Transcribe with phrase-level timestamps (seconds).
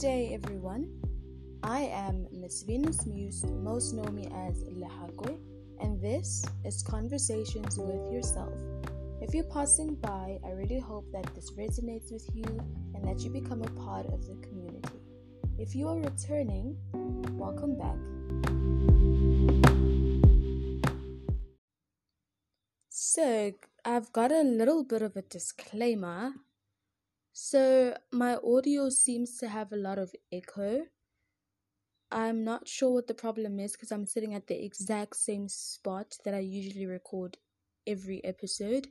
[0.00, 0.88] day, everyone.
[1.62, 5.36] I am Miss Venus Muse, most know me as Lehakwe,
[5.78, 8.54] and this is Conversations with Yourself.
[9.20, 12.46] If you're passing by, I really hope that this resonates with you
[12.94, 15.02] and that you become a part of the community.
[15.58, 16.78] If you are returning,
[17.32, 17.98] welcome back.
[22.88, 23.52] So,
[23.84, 26.32] I've got a little bit of a disclaimer
[27.32, 30.86] so my audio seems to have a lot of echo.
[32.10, 36.16] I'm not sure what the problem is because I'm sitting at the exact same spot
[36.24, 37.38] that I usually record
[37.86, 38.88] every episode.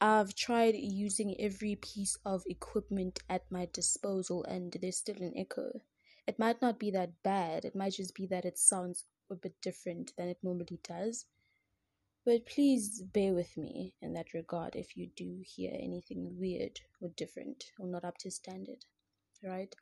[0.00, 5.80] I've tried using every piece of equipment at my disposal and there's still an echo.
[6.26, 9.54] It might not be that bad, it might just be that it sounds a bit
[9.62, 11.24] different than it normally does.
[12.26, 17.10] But please bear with me in that regard if you do hear anything weird or
[17.10, 18.84] different or not up to standard.
[19.44, 19.72] Right?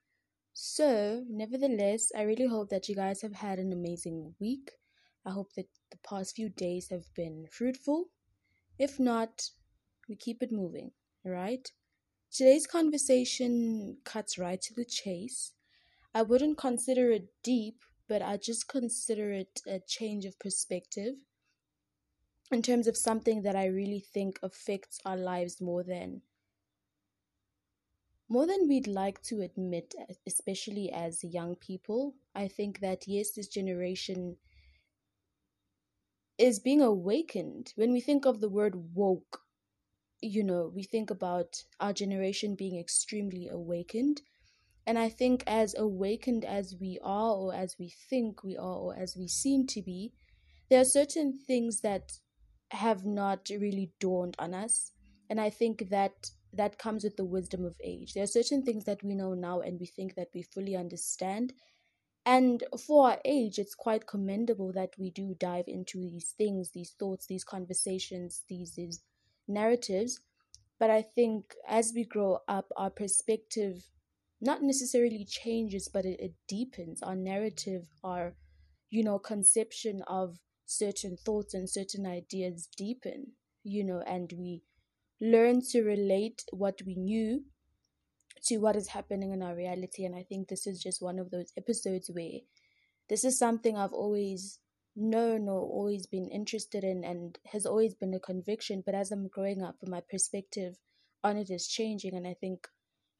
[0.53, 4.73] So, nevertheless, I really hope that you guys have had an amazing week.
[5.25, 8.11] I hope that the past few days have been fruitful.
[8.79, 9.49] If not,
[10.07, 10.91] we keep it moving,
[11.25, 11.67] right?
[12.31, 15.53] Today's conversation cuts right to the chase.
[16.13, 21.15] I wouldn't consider it deep, but I just consider it a change of perspective
[22.55, 26.23] in terms of something that I really think affects our lives more than
[28.29, 29.95] more than we'd like to admit,
[30.27, 32.15] especially as young people.
[32.35, 34.37] I think that yes, this generation
[36.39, 37.73] is being awakened.
[37.77, 39.41] When we think of the word woke,
[40.23, 44.23] you know, we think about our generation being extremely awakened.
[44.87, 48.97] And I think, as awakened as we are, or as we think we are, or
[48.97, 50.13] as we seem to be,
[50.71, 52.21] there are certain things that
[52.75, 54.93] have not really dawned on us.
[55.31, 58.15] And I think that that comes with the wisdom of age.
[58.15, 61.53] There are certain things that we know now and we think that we fully understand.
[62.27, 66.95] And for our age, it's quite commendable that we do dive into these things, these
[66.99, 69.03] thoughts, these conversations, these, these
[69.49, 70.21] narratives.
[70.79, 73.85] But I think as we grow up, our perspective
[74.41, 77.03] not necessarily changes, but it, it deepens.
[77.03, 78.35] Our narrative, our,
[78.91, 83.33] you know, conception of certain thoughts and certain ideas deepen,
[83.63, 84.63] you know, and we
[85.21, 87.45] learn to relate what we knew
[88.45, 90.05] to what is happening in our reality.
[90.05, 92.41] And I think this is just one of those episodes where
[93.09, 94.59] this is something I've always
[94.97, 98.83] known or always been interested in and has always been a conviction.
[98.85, 100.77] But as I'm growing up, my perspective
[101.23, 102.15] on it is changing.
[102.15, 102.69] And I think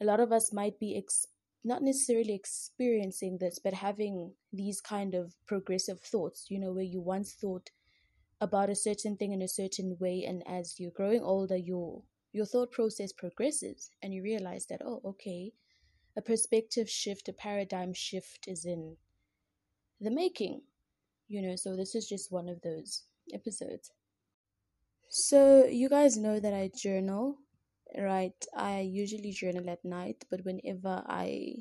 [0.01, 1.27] a lot of us might be ex-
[1.65, 7.01] not necessarily experiencing this, but having these kind of progressive thoughts, you know, where you
[7.01, 7.71] once thought
[8.41, 12.03] about a certain thing in a certain way, and as you're growing older, your
[12.33, 15.53] your thought process progresses, and you realize that oh, okay,
[16.17, 18.97] a perspective shift, a paradigm shift is in
[20.01, 20.61] the making,
[21.29, 21.57] you know.
[21.57, 23.91] So this is just one of those episodes.
[25.09, 27.39] So you guys know that I journal
[27.99, 31.55] right i usually journal at night but whenever i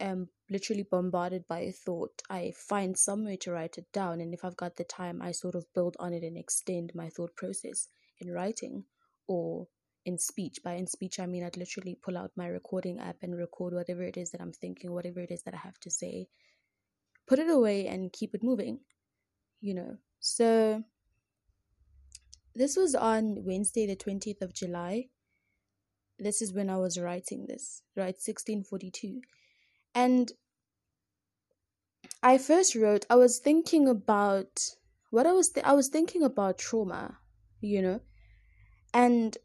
[0.00, 4.44] am literally bombarded by a thought i find somewhere to write it down and if
[4.44, 7.88] i've got the time i sort of build on it and extend my thought process
[8.20, 8.84] in writing
[9.26, 9.66] or
[10.06, 10.58] in speech.
[10.62, 14.02] By in speech i mean i'd literally pull out my recording app and record whatever
[14.02, 16.28] it is that i'm thinking whatever it is that i have to say
[17.26, 18.80] put it away and keep it moving
[19.60, 19.96] you know.
[20.20, 20.84] So
[22.54, 25.06] this was on wednesday the 20th of july
[26.18, 28.16] this is when I was writing this, right?
[28.16, 29.20] 1642.
[29.94, 30.32] And
[32.22, 34.60] I first wrote, I was thinking about
[35.10, 37.18] what I was, th- I was thinking about trauma,
[37.60, 38.00] you know,
[38.92, 39.36] and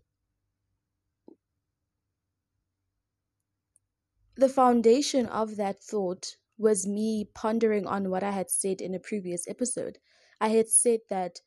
[4.36, 9.00] the foundation of that thought was me pondering on what I had said in a
[9.00, 9.98] previous episode.
[10.42, 11.40] I had said that,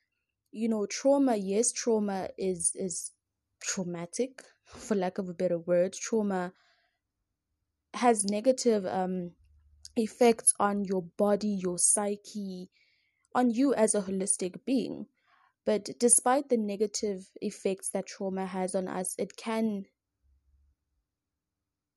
[0.50, 3.12] you know, trauma, yes, trauma is, is
[3.60, 4.42] traumatic
[4.76, 6.52] for lack of a better word, trauma
[7.94, 9.32] has negative um,
[9.96, 12.70] effects on your body, your psyche,
[13.34, 15.06] on you as a holistic being.
[15.64, 19.84] But despite the negative effects that trauma has on us, it can,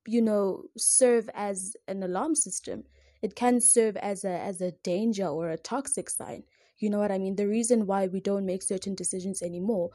[0.05, 2.83] you know, serve as an alarm system.
[3.21, 6.43] It can serve as a as a danger or a toxic sign.
[6.77, 7.37] You know what I mean?
[7.37, 9.91] The reason why we don't make certain decisions anymore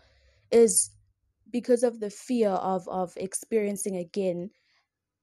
[0.50, 0.90] is
[1.50, 4.50] because of the fear of of experiencing again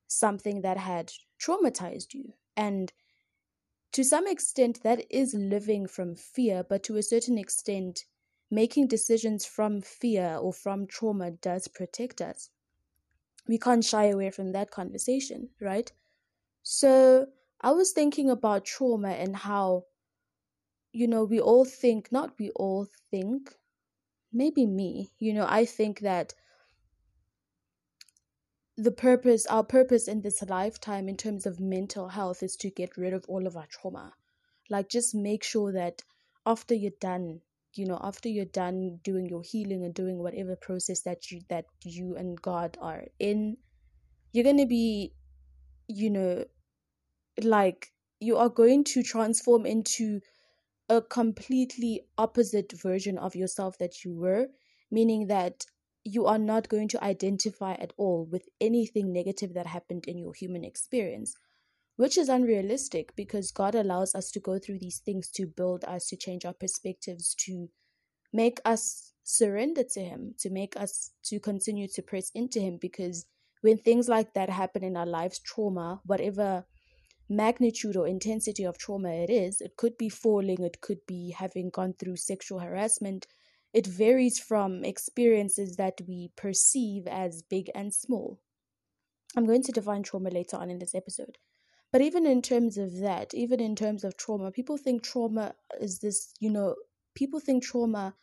[0.07, 2.33] something that had traumatized you.
[2.55, 2.91] And
[3.91, 8.05] to some extent that is living from fear but to a certain extent
[8.49, 12.49] making decisions from fear or from trauma does protect us.
[13.47, 15.91] We can't shy away from that conversation right?
[16.63, 17.27] So
[17.61, 19.85] I was thinking about trauma and how,
[20.91, 23.55] you know, we all think, not we all think,
[24.31, 26.33] maybe me, you know, I think that
[28.77, 32.95] the purpose, our purpose in this lifetime in terms of mental health is to get
[32.95, 34.13] rid of all of our trauma.
[34.69, 36.03] Like, just make sure that
[36.45, 37.41] after you're done,
[37.73, 41.65] you know, after you're done doing your healing and doing whatever process that you that
[41.83, 43.57] you and God are in,
[44.31, 45.13] you're gonna be,
[45.87, 46.45] you know,
[47.41, 50.21] like you are going to transform into
[50.89, 54.47] a completely opposite version of yourself that you were,
[54.89, 55.65] meaning that
[56.03, 60.33] you are not going to identify at all with anything negative that happened in your
[60.33, 61.35] human experience,
[61.97, 66.07] which is unrealistic because God allows us to go through these things to build us,
[66.07, 67.67] to change our perspectives, to
[68.31, 72.77] make us surrender to Him, to make us to continue to press into Him.
[72.79, 73.25] Because
[73.61, 76.65] when things like that happen in our lives, trauma, whatever
[77.29, 81.69] magnitude or intensity of trauma it is, it could be falling, it could be having
[81.69, 83.27] gone through sexual harassment
[83.73, 88.39] it varies from experiences that we perceive as big and small.
[89.35, 91.37] I'm going to define trauma later on in this episode.
[91.91, 95.99] But even in terms of that, even in terms of trauma, people think trauma is
[95.99, 96.75] this, you know,
[97.13, 98.15] people think trauma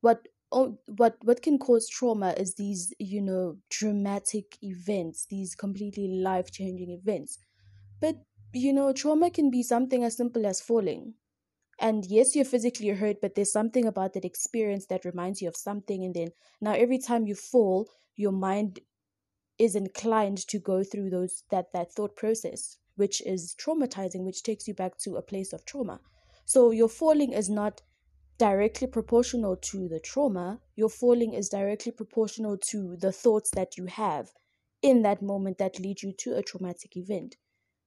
[0.00, 6.08] what oh, what what can cause trauma is these, you know, dramatic events, these completely
[6.22, 7.38] life-changing events.
[8.00, 8.16] But
[8.54, 11.14] you know, trauma can be something as simple as falling.
[11.80, 15.56] And yes you're physically hurt but there's something about that experience that reminds you of
[15.56, 16.04] something.
[16.04, 16.28] And then
[16.60, 18.80] now every time you fall your mind
[19.58, 24.68] is inclined to go through those that that thought process which is traumatizing which takes
[24.68, 26.00] you back to a place of trauma.
[26.44, 27.82] So your falling is not
[28.38, 30.60] directly proportional to the trauma.
[30.76, 34.30] Your falling is directly proportional to the thoughts that you have
[34.82, 37.36] in that moment that lead you to a traumatic event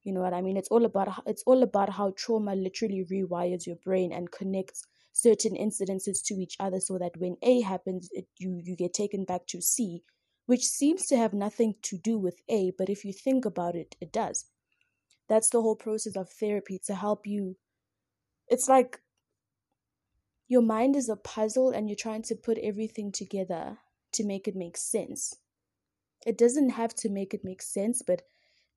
[0.07, 0.55] you know what I mean?
[0.55, 5.53] It's all about it's all about how trauma literally rewires your brain and connects certain
[5.55, 9.45] incidences to each other so that when A happens, it, you you get taken back
[9.47, 10.03] to C,
[10.45, 13.97] which seems to have nothing to do with A, but if you think about it,
[13.99, 14.45] it does.
[15.27, 17.57] That's the whole process of therapy to help you.
[18.47, 19.01] It's like
[20.47, 23.79] your mind is a puzzle and you're trying to put everything together
[24.13, 25.35] to make it make sense.
[26.25, 28.21] It doesn't have to make it make sense, but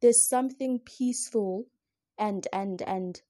[0.01, 1.67] there's something peaceful
[2.19, 3.23] and and and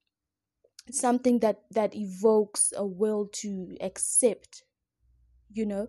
[0.91, 4.65] something that that evokes a will to accept
[5.53, 5.89] you know?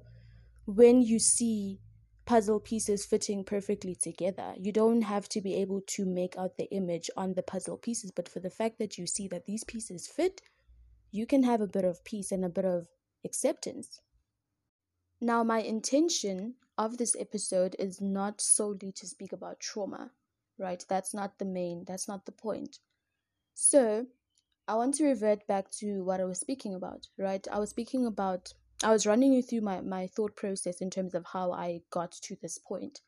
[0.65, 1.79] When you see
[2.25, 6.71] puzzle pieces fitting perfectly together you don't have to be able to make out the
[6.71, 10.07] image on the puzzle pieces but for the fact that you see that these pieces
[10.07, 10.41] fit
[11.11, 12.87] you can have a bit of peace and a bit of
[13.25, 13.99] acceptance.
[15.19, 20.11] Now my intention of this episode is not solely to speak about trauma
[20.61, 20.83] right?
[20.87, 22.77] That's not the main, that's not the point.
[23.53, 24.05] So,
[24.67, 27.45] I want to revert back to what I was speaking about, right?
[27.51, 28.53] I was speaking about,
[28.83, 32.11] I was running you through my, my thought process in terms of how I got
[32.11, 33.01] to this point,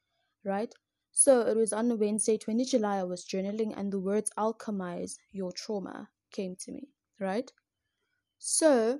[0.44, 0.74] right?
[1.12, 5.52] So, it was on Wednesday, 20 July, I was journaling, and the words alchemize your
[5.52, 6.90] trauma came to me,
[7.20, 7.52] right?
[8.40, 9.00] So,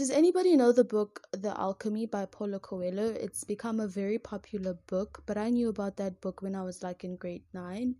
[0.00, 3.10] does anybody know the book The Alchemy by Paulo Coelho?
[3.10, 6.82] It's become a very popular book, but I knew about that book when I was
[6.82, 7.94] like in grade 9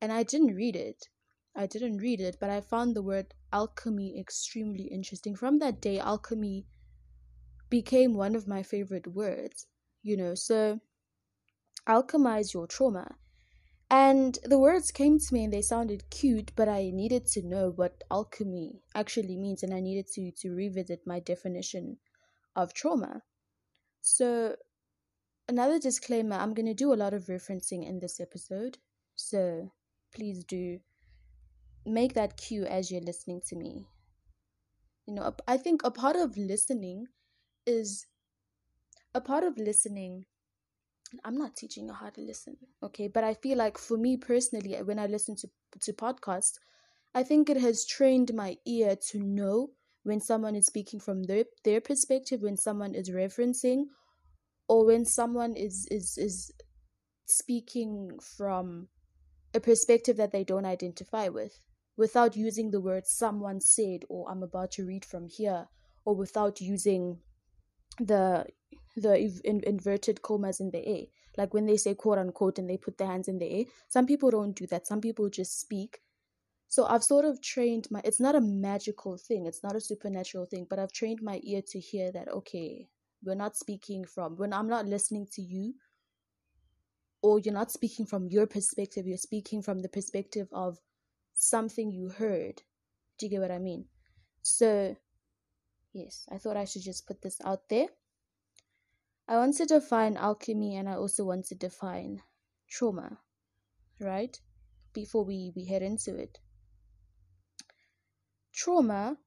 [0.00, 1.06] and I didn't read it.
[1.54, 5.36] I didn't read it, but I found the word alchemy extremely interesting.
[5.36, 6.64] From that day, alchemy
[7.68, 9.66] became one of my favorite words,
[10.02, 10.34] you know.
[10.34, 10.80] So,
[11.86, 13.16] alchemize your trauma.
[13.96, 17.70] And the words came to me and they sounded cute, but I needed to know
[17.76, 21.98] what alchemy actually means and I needed to, to revisit my definition
[22.56, 23.22] of trauma.
[24.00, 24.56] So,
[25.48, 28.78] another disclaimer I'm going to do a lot of referencing in this episode.
[29.14, 29.70] So,
[30.12, 30.80] please do
[31.86, 33.86] make that cue as you're listening to me.
[35.06, 37.06] You know, I think a part of listening
[37.64, 38.06] is
[39.14, 40.26] a part of listening
[41.24, 43.08] I'm not teaching you how to listen, okay?
[43.08, 45.48] But I feel like for me personally, when I listen to
[45.80, 46.58] to podcasts,
[47.14, 49.70] I think it has trained my ear to know
[50.02, 53.84] when someone is speaking from their their perspective, when someone is referencing,
[54.68, 56.52] or when someone is is is
[57.26, 58.88] speaking from
[59.54, 61.60] a perspective that they don't identify with,
[61.96, 65.68] without using the word "someone said" or "I'm about to read from here,"
[66.04, 67.20] or without using
[67.98, 68.46] the
[68.96, 71.04] the in, inverted commas in the air.
[71.36, 73.64] Like when they say quote unquote and they put their hands in the air.
[73.88, 74.86] Some people don't do that.
[74.86, 76.00] Some people just speak.
[76.68, 80.46] So I've sort of trained my it's not a magical thing, it's not a supernatural
[80.46, 82.88] thing, but I've trained my ear to hear that okay,
[83.22, 85.74] we're not speaking from when I'm not listening to you
[87.22, 90.78] or you're not speaking from your perspective, you're speaking from the perspective of
[91.32, 92.60] something you heard.
[93.18, 93.86] Do you get what I mean?
[94.42, 94.94] So,
[95.94, 97.86] yes, I thought I should just put this out there.
[99.26, 102.22] I want to define alchemy and I also want to define
[102.68, 103.18] trauma,
[104.00, 104.38] right?
[104.92, 106.38] Before we, we head into it.
[108.52, 109.18] Trauma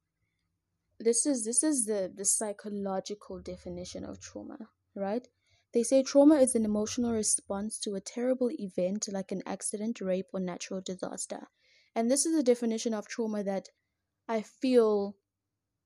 [1.00, 4.58] this is this is the the psychological definition of trauma,
[4.96, 5.28] right?
[5.74, 10.28] They say trauma is an emotional response to a terrible event like an accident, rape,
[10.34, 11.50] or natural disaster.
[11.94, 13.70] And this is a definition of trauma that
[14.28, 15.16] I feel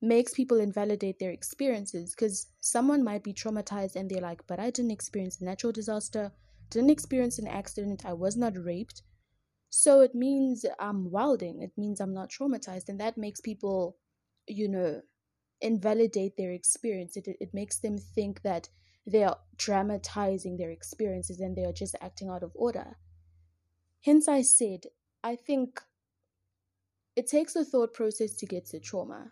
[0.02, 4.72] makes people invalidate their experiences because someone might be traumatized and they're like, but I
[4.72, 6.32] didn't experience a natural disaster,
[6.72, 9.04] didn't experience an accident, I was not raped.
[9.70, 13.98] So it means I'm wilding, it means I'm not traumatized, and that makes people,
[14.48, 15.02] you know,
[15.62, 17.16] invalidate their experience.
[17.16, 18.70] It, it makes them think that
[19.06, 22.98] they are dramatizing their experiences and they are just acting out of order.
[24.04, 24.86] Hence, I said,
[25.24, 25.82] I think
[27.16, 29.32] it takes a thought process to get to trauma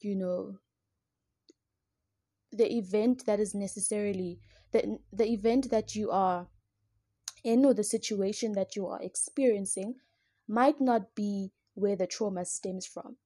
[0.00, 0.58] you know
[2.52, 4.40] the event that is necessarily
[4.72, 6.46] the, the event that you are
[7.44, 9.94] in or the situation that you are experiencing
[10.48, 13.16] might not be where the trauma stems from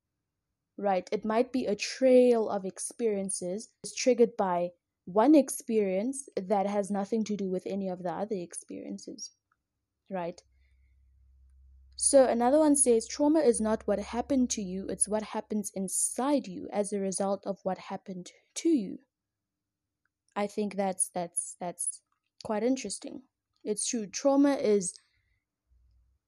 [0.76, 1.08] right?
[1.12, 4.70] It might be a trail of experiences triggered by
[5.04, 9.32] one experience that has nothing to do with any of the other experiences
[10.08, 10.40] right
[12.12, 16.46] so another one says trauma is not what happened to you, it's what happens inside
[16.46, 18.98] you as a result of what happened to you.
[20.36, 22.02] I think that's that's that's
[22.44, 23.22] quite interesting.
[23.64, 24.06] It's true.
[24.06, 24.92] Trauma is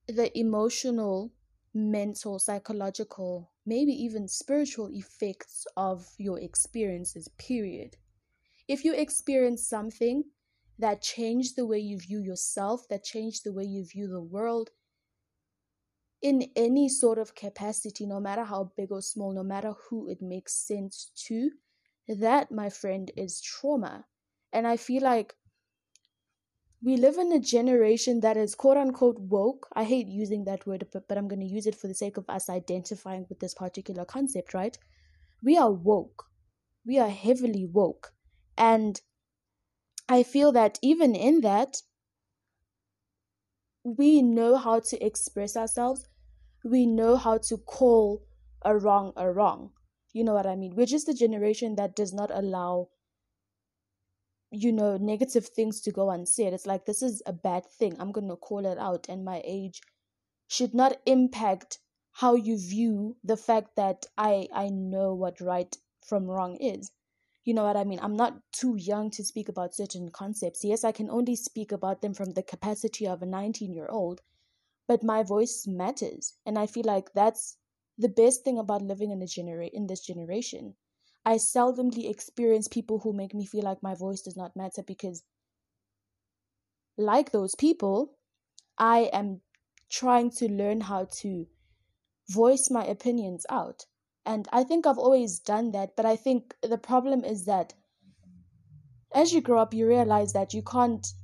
[0.06, 1.34] the emotional,
[1.74, 7.98] mental, psychological, maybe even spiritual effects of your experiences, period.
[8.66, 10.24] If you experience something
[10.78, 14.70] that changed the way you view yourself, that changed the way you view the world,
[16.24, 20.22] in any sort of capacity, no matter how big or small, no matter who it
[20.22, 21.50] makes sense to,
[22.08, 24.06] that, my friend, is trauma.
[24.50, 25.34] And I feel like
[26.82, 29.68] we live in a generation that is quote unquote woke.
[29.74, 32.16] I hate using that word, but, but I'm going to use it for the sake
[32.16, 34.78] of us identifying with this particular concept, right?
[35.42, 36.24] We are woke.
[36.86, 38.14] We are heavily woke.
[38.56, 38.98] And
[40.08, 41.82] I feel that even in that,
[43.82, 46.08] we know how to express ourselves
[46.64, 48.22] we know how to call
[48.62, 49.70] a wrong a wrong.
[50.14, 50.74] You know what I mean?
[50.74, 52.88] We're just a generation that does not allow,
[54.50, 56.54] you know, negative things to go unsaid.
[56.54, 57.96] It's like, this is a bad thing.
[57.98, 59.06] I'm going to call it out.
[59.08, 59.82] And my age
[60.48, 61.80] should not impact
[62.12, 66.92] how you view the fact that I, I know what right from wrong is.
[67.44, 67.98] You know what I mean?
[68.00, 70.64] I'm not too young to speak about certain concepts.
[70.64, 74.22] Yes, I can only speak about them from the capacity of a 19 year old
[74.86, 77.58] but my voice matters and i feel like that's
[77.98, 80.74] the best thing about living in a genera- in this generation.
[81.24, 85.22] I seldomly experience people who make me feel like my voice does not matter because
[86.96, 88.16] like those people
[88.78, 89.40] i am
[89.90, 91.46] trying to learn how to
[92.30, 93.86] voice my opinions out.
[94.26, 97.74] And i think i've always done that but i think the problem is that
[99.14, 101.14] as you grow up you realize that you can't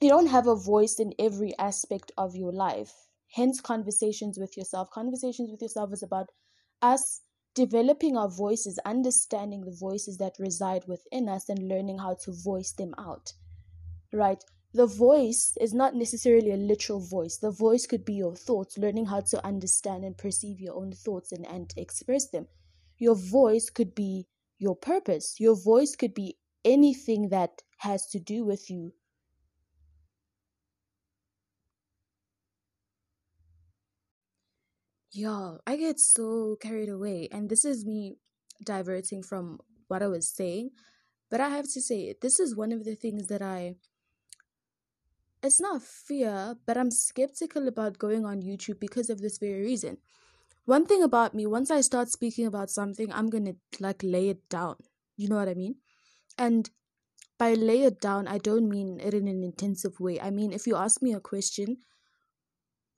[0.00, 2.92] you don't have a voice in every aspect of your life.
[3.34, 4.90] Hence, conversations with yourself.
[4.90, 6.28] Conversations with yourself is about
[6.82, 7.22] us
[7.54, 12.72] developing our voices, understanding the voices that reside within us, and learning how to voice
[12.72, 13.32] them out.
[14.12, 14.42] Right?
[14.74, 17.38] The voice is not necessarily a literal voice.
[17.38, 21.32] The voice could be your thoughts, learning how to understand and perceive your own thoughts
[21.32, 22.46] and, and express them.
[22.98, 24.26] Your voice could be
[24.58, 25.36] your purpose.
[25.40, 28.92] Your voice could be anything that has to do with you
[35.16, 38.18] Y'all, I get so carried away, and this is me
[38.62, 40.72] diverting from what I was saying.
[41.30, 43.76] But I have to say, this is one of the things that I.
[45.42, 49.96] It's not fear, but I'm skeptical about going on YouTube because of this very reason.
[50.66, 54.46] One thing about me, once I start speaking about something, I'm gonna like lay it
[54.50, 54.76] down.
[55.16, 55.76] You know what I mean?
[56.36, 56.68] And
[57.38, 60.20] by lay it down, I don't mean it in an intensive way.
[60.20, 61.78] I mean, if you ask me a question,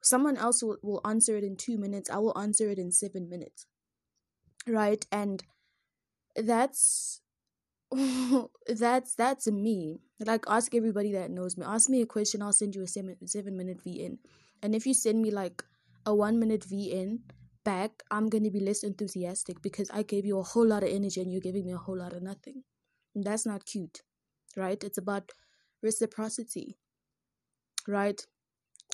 [0.09, 3.29] someone else will, will answer it in two minutes i will answer it in seven
[3.29, 3.67] minutes.
[4.67, 5.05] Right?
[5.11, 5.43] And
[6.37, 7.21] that's
[8.69, 10.01] that's that's me.
[10.21, 11.65] Like ask everybody that knows me.
[11.67, 14.19] Ask me a question i'll send you a seven, seven minute vn
[14.63, 15.63] and if you send me like
[16.07, 17.21] a one minute vn
[17.65, 20.89] back i'm going to be less enthusiastic because i gave you a whole lot of
[20.89, 22.63] energy and you're giving me a whole lot of nothing.
[23.15, 24.03] And that's not cute.
[24.57, 24.83] Right?
[24.83, 25.31] It's about
[25.83, 26.79] reciprocity.
[27.87, 28.21] Right?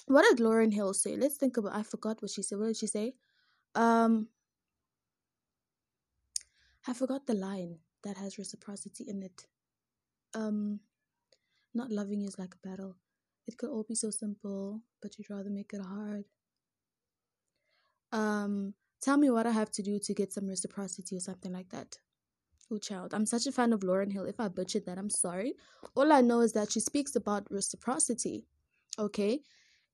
[0.07, 1.17] What did Lauryn Hill say?
[1.17, 2.59] Let's think about I forgot what she said.
[2.59, 3.15] What did she say?
[3.75, 4.29] Um
[6.87, 9.47] I forgot the line that has reciprocity in it.
[10.35, 10.81] Um
[11.73, 12.97] not loving is like a battle.
[13.47, 16.25] It could all be so simple, but you'd rather make it hard.
[18.13, 21.71] Um tell me what I have to do to get some reciprocity or something like
[21.71, 21.99] that.
[22.71, 24.25] Oh, child, I'm such a fan of Lauryn Hill.
[24.25, 25.55] If I butchered that, I'm sorry.
[25.95, 28.47] All I know is that she speaks about reciprocity,
[28.99, 29.43] okay?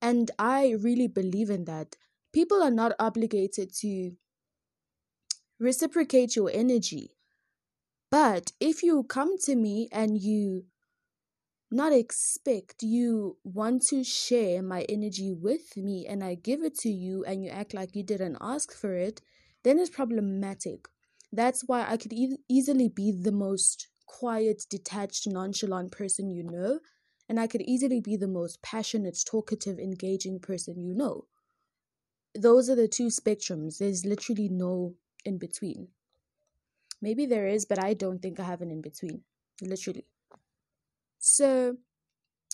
[0.01, 1.95] And I really believe in that.
[2.33, 4.13] People are not obligated to
[5.59, 7.11] reciprocate your energy.
[8.09, 10.65] But if you come to me and you
[11.71, 16.89] not expect you want to share my energy with me and I give it to
[16.89, 19.21] you and you act like you didn't ask for it,
[19.63, 20.87] then it's problematic.
[21.31, 26.79] That's why I could e- easily be the most quiet, detached, nonchalant person you know,
[27.31, 31.27] and I could easily be the most passionate, talkative, engaging person you know.
[32.35, 33.77] Those are the two spectrums.
[33.77, 35.87] There's literally no in between.
[37.01, 39.21] Maybe there is, but I don't think I have an in between.
[39.61, 40.07] Literally.
[41.19, 41.77] So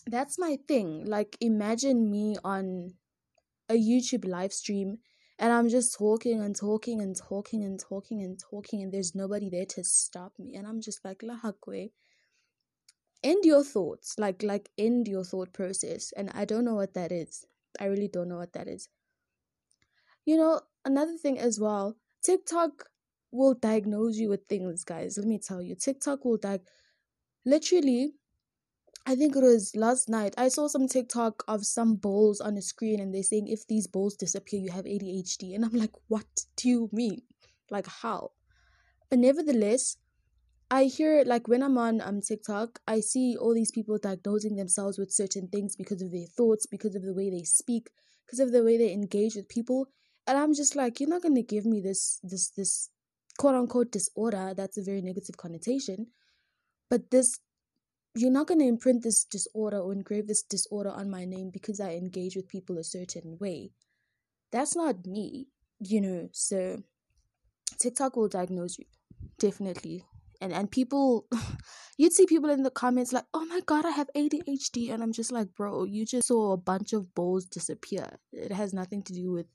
[0.06, 1.06] that's my thing.
[1.06, 2.94] Like, imagine me on
[3.70, 5.00] a YouTube live stream
[5.40, 9.50] and I'm just talking and talking and talking and talking and talking, and there's nobody
[9.50, 10.54] there to stop me.
[10.56, 11.90] And I'm just like, Lahakwe,
[13.28, 14.16] end your thoughts.
[14.18, 16.14] Like, like, end your thought process.
[16.16, 17.46] And I don't know what that is.
[17.80, 18.90] I really don't know what that is.
[20.26, 22.90] You know, another thing as well, TikTok
[23.32, 25.18] will diagnose you with things, guys.
[25.18, 26.62] Let me tell you, TikTok will diag.
[27.46, 28.14] Literally,
[29.06, 30.34] I think it was last night.
[30.38, 33.88] I saw some TikTok of some balls on a screen and they're saying if these
[33.88, 35.56] balls disappear, you have ADHD.
[35.56, 36.26] And I'm like, what
[36.58, 37.22] do you mean?
[37.70, 38.32] Like, how?
[39.10, 39.98] But nevertheless,
[40.70, 44.56] I hear it like when I'm on um TikTok, I see all these people diagnosing
[44.56, 47.90] themselves with certain things because of their thoughts, because of the way they speak,
[48.26, 49.88] because of the way they engage with people.
[50.26, 52.90] And I'm just like, you're not gonna give me this this this
[53.38, 56.08] quote unquote disorder, that's a very negative connotation.
[56.90, 57.40] But this
[58.16, 61.92] you're not to imprint this disorder or engrave this disorder on my name because I
[61.92, 63.72] engage with people a certain way.
[64.52, 65.48] That's not me,
[65.80, 66.30] you know.
[66.34, 66.84] So
[67.80, 68.86] TikTok will diagnose you
[69.40, 70.04] definitely.
[70.42, 71.28] And and people
[71.98, 75.14] you'd see people in the comments like, "Oh my god, I have ADHD." And I'm
[75.14, 78.20] just like, "Bro, you just saw a bunch of balls disappear.
[78.32, 79.48] It has nothing to do with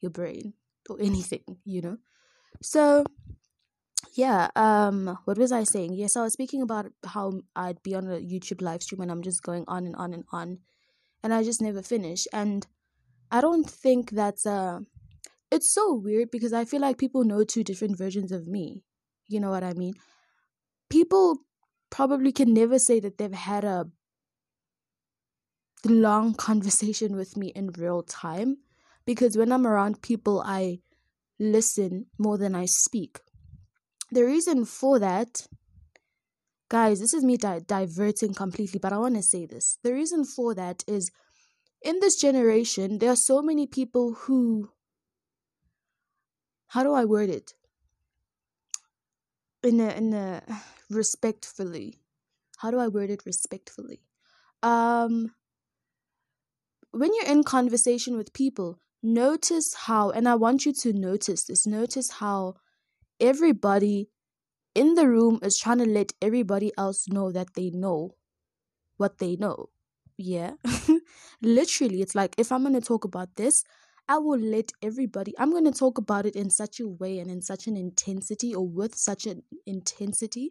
[0.00, 0.54] your brain
[0.88, 1.96] or anything, you know?"
[2.62, 3.04] So
[4.14, 8.06] yeah um what was i saying yes i was speaking about how i'd be on
[8.10, 10.58] a youtube live stream and i'm just going on and on and on
[11.22, 12.66] and i just never finish and
[13.30, 14.80] i don't think that's uh
[15.50, 18.82] it's so weird because i feel like people know two different versions of me
[19.32, 19.94] you know what i mean?
[20.90, 21.38] People
[21.90, 23.86] probably can never say that they've had a
[25.84, 28.58] long conversation with me in real time
[29.04, 30.78] because when i'm around people i
[31.38, 33.20] listen more than i speak.
[34.10, 35.46] The reason for that
[36.68, 39.78] guys this is me di- diverting completely but i want to say this.
[39.82, 41.10] The reason for that is
[41.82, 44.70] in this generation there are so many people who
[46.68, 47.54] how do i word it
[49.62, 50.42] in a in a
[50.90, 52.00] respectfully
[52.58, 54.00] how do i word it respectfully
[54.62, 55.32] um
[56.92, 61.66] when you're in conversation with people notice how and i want you to notice this
[61.66, 62.54] notice how
[63.20, 64.08] everybody
[64.74, 68.14] in the room is trying to let everybody else know that they know
[68.96, 69.68] what they know.
[70.16, 70.52] Yeah.
[71.42, 73.64] Literally, it's like if I'm going to talk about this,
[74.08, 77.30] I will let everybody, I'm going to talk about it in such a way and
[77.30, 80.50] in such an intensity or with such an intensity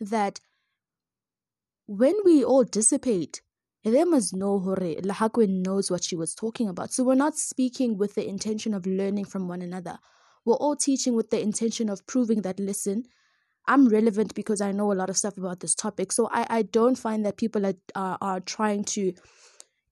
[0.00, 0.40] that
[1.86, 3.42] when we all dissipate,
[3.84, 6.92] there must know Hore, Lahakwe knows what she was talking about.
[6.92, 9.98] So we're not speaking with the intention of learning from one another.
[10.44, 13.04] We're all teaching with the intention of proving that, listen,
[13.66, 16.12] I'm relevant because I know a lot of stuff about this topic.
[16.12, 19.12] So I, I don't find that people are, are, are trying to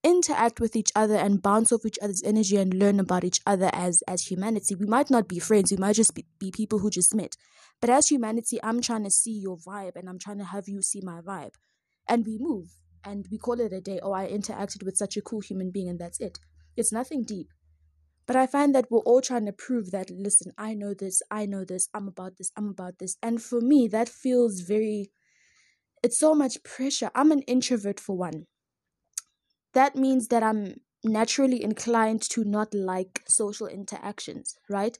[0.02, 3.70] interact with each other and bounce off each other's energy and learn about each other
[3.72, 4.74] as as humanity.
[4.74, 7.36] We might not be friends, we might just be, be people who just met.
[7.80, 10.82] But as humanity, I'm trying to see your vibe and I'm trying to have you
[10.82, 11.54] see my vibe.
[12.08, 12.68] And we move
[13.04, 14.00] and we call it a day.
[14.02, 16.38] Oh, I interacted with such a cool human being and that's it.
[16.76, 17.48] It's nothing deep.
[18.26, 21.46] But I find that we're all trying to prove that, listen, I know this, I
[21.46, 23.16] know this, I'm about this, I'm about this.
[23.22, 25.10] And for me, that feels very,
[26.02, 27.10] it's so much pressure.
[27.14, 28.46] I'm an introvert for one.
[29.74, 34.98] That means that I'm naturally inclined to not like social interactions, right?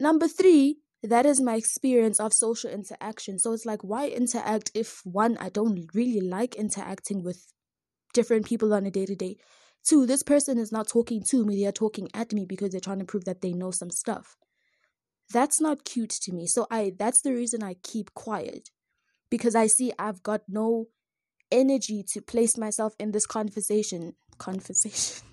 [0.00, 3.38] Number three, that is my experience of social interaction.
[3.38, 7.52] So it's like, why interact if one, I don't really like interacting with
[8.12, 9.36] different people on a day to day.
[9.84, 12.80] Two, this person is not talking to me, they are talking at me because they're
[12.80, 14.36] trying to prove that they know some stuff.
[15.32, 16.46] That's not cute to me.
[16.46, 18.70] So I that's the reason I keep quiet.
[19.28, 20.86] Because I see I've got no
[21.50, 24.14] energy to place myself in this conversation.
[24.38, 25.24] Conversation.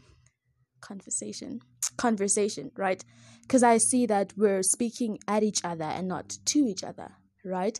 [0.81, 1.61] Conversation.
[1.97, 3.03] Conversation, right?
[3.41, 7.11] Because I see that we're speaking at each other and not to each other,
[7.43, 7.79] right?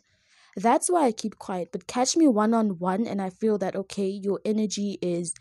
[0.56, 1.69] That's why I keep quiet.
[1.72, 5.34] But catch me one on one, and I feel that, okay, your energy is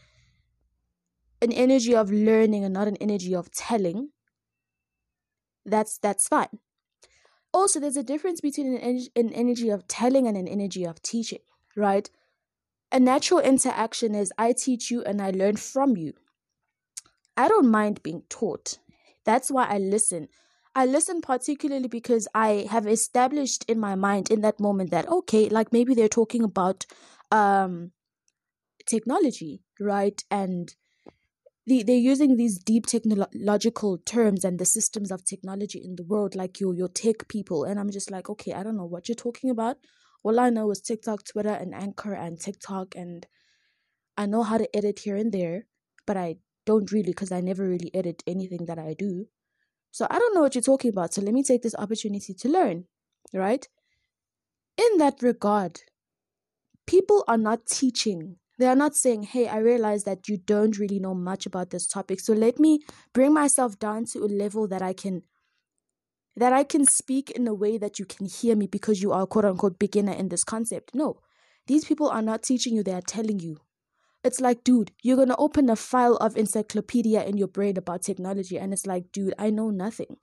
[1.42, 4.10] an energy of learning and not an energy of telling.
[5.66, 6.58] That's that's fine.
[7.52, 11.40] Also, there's a difference between an, an energy of telling and an energy of teaching,
[11.76, 12.08] right?
[12.92, 16.12] A natural interaction is I teach you and I learn from you.
[17.38, 18.78] I don't mind being taught.
[19.24, 20.28] That's why I listen.
[20.74, 25.48] I listen particularly because I have established in my mind in that moment that okay,
[25.48, 26.84] like maybe they're talking about
[27.30, 27.92] um
[28.86, 30.22] technology, right?
[30.30, 30.74] And
[31.66, 36.34] the, they're using these deep technological terms and the systems of technology in the world,
[36.34, 39.16] like your your tech people, and I'm just like, okay, I don't know what you're
[39.16, 39.78] talking about.
[40.22, 43.26] All I know is TikTok, Twitter, and Anchor, and TikTok, and
[44.16, 45.66] I know how to edit here and there,
[46.06, 49.26] but I don't really because I never really edit anything that I do.
[49.90, 51.12] So I don't know what you're talking about.
[51.12, 52.84] So let me take this opportunity to learn,
[53.34, 53.66] right?
[54.78, 55.80] In that regard,
[56.86, 58.36] people are not teaching.
[58.58, 61.86] They are not saying, hey, I realize that you don't really know much about this
[61.86, 62.20] topic.
[62.20, 62.80] So let me
[63.12, 65.22] bring myself down to a level that I can
[66.36, 69.26] that I can speak in a way that you can hear me because you are
[69.26, 70.94] quote unquote beginner in this concept.
[70.94, 71.20] No.
[71.66, 73.58] These people are not teaching you, they are telling you.
[74.24, 78.58] It's like, dude, you're gonna open a file of encyclopedia in your brain about technology,
[78.58, 80.16] and it's like, dude, I know nothing.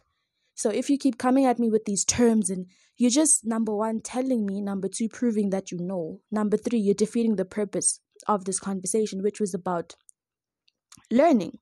[0.56, 2.66] So if you keep coming at me with these terms and
[2.98, 6.94] you're just number one telling me, number two proving that you know, number three you're
[6.94, 9.96] defeating the purpose of this conversation, which was about
[11.10, 11.60] learning.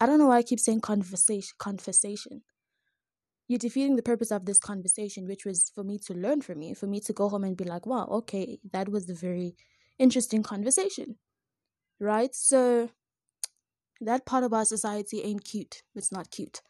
[0.00, 1.54] I don't know why I keep saying conversation.
[1.58, 2.42] Conversation.
[3.50, 6.76] You're defeating the purpose of this conversation, which was for me to learn from you,
[6.76, 9.56] for me to go home and be like, wow, okay, that was a very
[9.98, 11.16] interesting conversation
[12.00, 12.34] right?
[12.34, 12.88] So
[14.00, 15.82] that part of our society ain't cute.
[15.94, 16.62] It's not cute.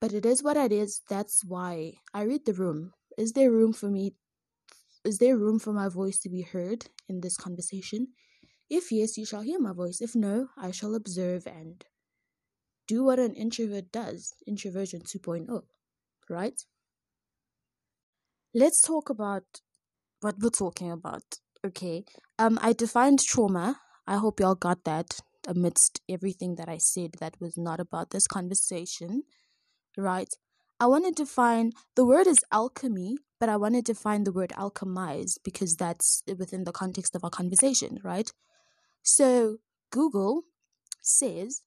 [0.00, 1.02] But it is what it is.
[1.08, 2.92] That's why I read the room.
[3.16, 4.14] Is there room for me?
[5.04, 8.08] Is there room for my voice to be heard in this conversation?
[8.68, 10.00] If yes, you shall hear my voice.
[10.00, 11.84] If no, I shall observe and
[12.88, 14.34] do what an introvert does.
[14.46, 15.62] Introversion 2.0,
[16.28, 16.60] right?
[18.54, 19.44] Let's talk about
[20.20, 21.24] what we're talking about.
[21.64, 22.04] Okay.
[22.38, 27.40] Um I defined trauma I hope y'all got that amidst everything that I said that
[27.40, 29.22] was not about this conversation,
[29.96, 30.32] right?
[30.78, 34.52] I wanted to find the word is alchemy, but I wanted to find the word
[34.56, 38.30] alchemize because that's within the context of our conversation, right?
[39.02, 39.58] So
[39.90, 40.42] Google
[41.00, 41.62] says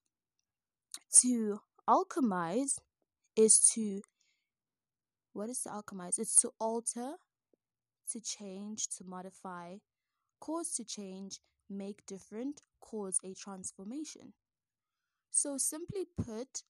[1.22, 2.76] to alchemize
[3.36, 4.02] is to
[5.34, 6.20] what is to alchemize?
[6.20, 7.14] It's to alter,
[8.12, 9.76] to change, to modify,
[10.40, 11.40] cause to change,
[11.70, 14.34] make different, cause a transformation.
[15.32, 16.64] So, simply put,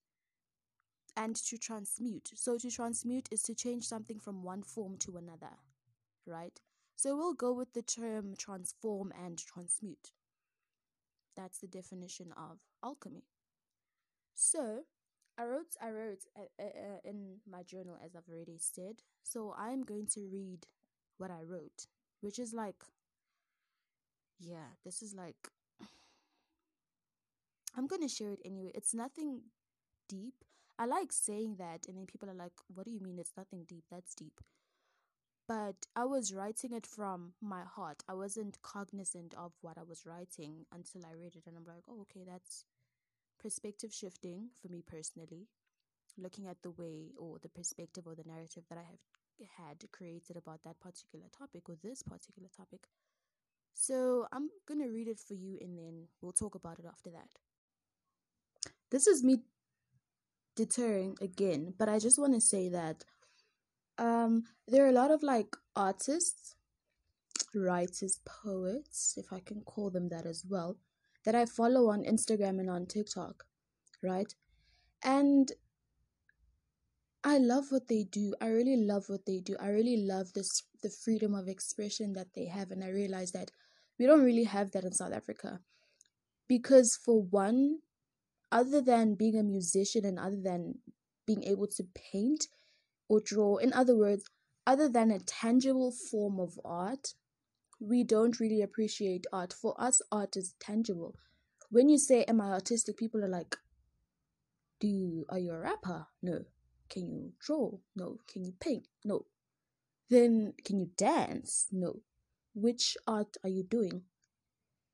[1.15, 2.31] and to transmute.
[2.35, 5.57] So, to transmute is to change something from one form to another,
[6.25, 6.59] right?
[6.95, 10.11] So, we'll go with the term transform and transmute.
[11.37, 13.23] That's the definition of alchemy.
[14.35, 14.83] So,
[15.39, 18.95] I wrote, I wrote uh, uh, uh in my journal, as I've already said.
[19.23, 20.67] So, I'm going to read
[21.17, 21.87] what I wrote,
[22.21, 22.83] which is like
[24.39, 25.35] yeah, this is like
[27.77, 28.71] I'm gonna share it anyway.
[28.73, 29.41] It's nothing
[30.07, 30.33] deep.
[30.77, 33.65] I like saying that, and then people are like, What do you mean it's nothing
[33.67, 33.83] deep?
[33.91, 34.39] That's deep.
[35.47, 38.03] But I was writing it from my heart.
[38.07, 41.83] I wasn't cognizant of what I was writing until I read it, and I'm like,
[41.89, 42.63] Oh, okay, that's
[43.39, 45.47] perspective shifting for me personally.
[46.17, 48.99] Looking at the way or the perspective or the narrative that I have
[49.57, 52.87] had created about that particular topic or this particular topic.
[53.73, 57.09] So I'm going to read it for you and then we'll talk about it after
[57.11, 57.29] that.
[58.91, 59.41] This is me
[60.55, 63.05] deterring again, but I just want to say that
[63.97, 66.55] um, there are a lot of like artists,
[67.53, 70.77] writers, poets, if I can call them that as well,
[71.25, 73.45] that I follow on Instagram and on TikTok,
[74.01, 74.33] right?
[75.03, 75.51] And
[77.23, 78.33] I love what they do.
[78.41, 79.55] I really love what they do.
[79.59, 83.51] I really love this the freedom of expression that they have and I realize that
[83.99, 85.59] we don't really have that in South Africa.
[86.47, 87.79] Because for one,
[88.51, 90.75] other than being a musician and other than
[91.27, 92.47] being able to paint
[93.09, 94.23] or draw, in other words,
[94.65, 97.13] other than a tangible form of art,
[97.79, 99.53] we don't really appreciate art.
[99.53, 101.15] For us, art is tangible.
[101.71, 103.57] when you say am I artistic, people are like,
[104.79, 106.07] Do you are you a rapper?
[106.21, 106.45] No.
[106.89, 107.77] Can you draw?
[107.95, 108.19] No.
[108.27, 108.87] Can you paint?
[109.05, 109.25] No.
[110.09, 111.67] Then can you dance?
[111.71, 112.01] No.
[112.55, 114.03] Which art are you doing?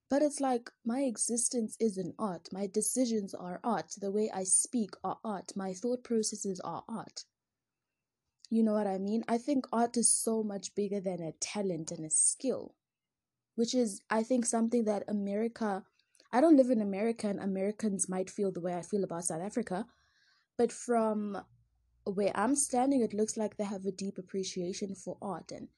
[0.09, 2.49] But it's like my existence is an art.
[2.51, 3.95] My decisions are art.
[3.99, 5.53] The way I speak are art.
[5.55, 7.23] My thought processes are art.
[8.49, 9.23] You know what I mean?
[9.27, 12.75] I think art is so much bigger than a talent and a skill,
[13.55, 15.83] which is, I think, something that America.
[16.31, 19.41] I don't live in America, and Americans might feel the way I feel about South
[19.41, 19.85] Africa.
[20.57, 21.43] But from
[22.05, 25.51] where I'm standing, it looks like they have a deep appreciation for art.
[25.51, 25.69] And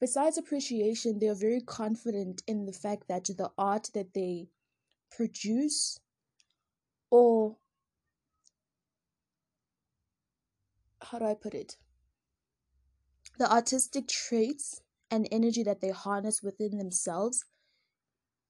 [0.00, 4.48] besides appreciation, they are very confident in the fact that the art that they
[5.10, 6.00] produce
[7.10, 7.56] or
[11.02, 11.76] how do I put it?
[13.38, 17.44] The artistic traits and energy that they harness within themselves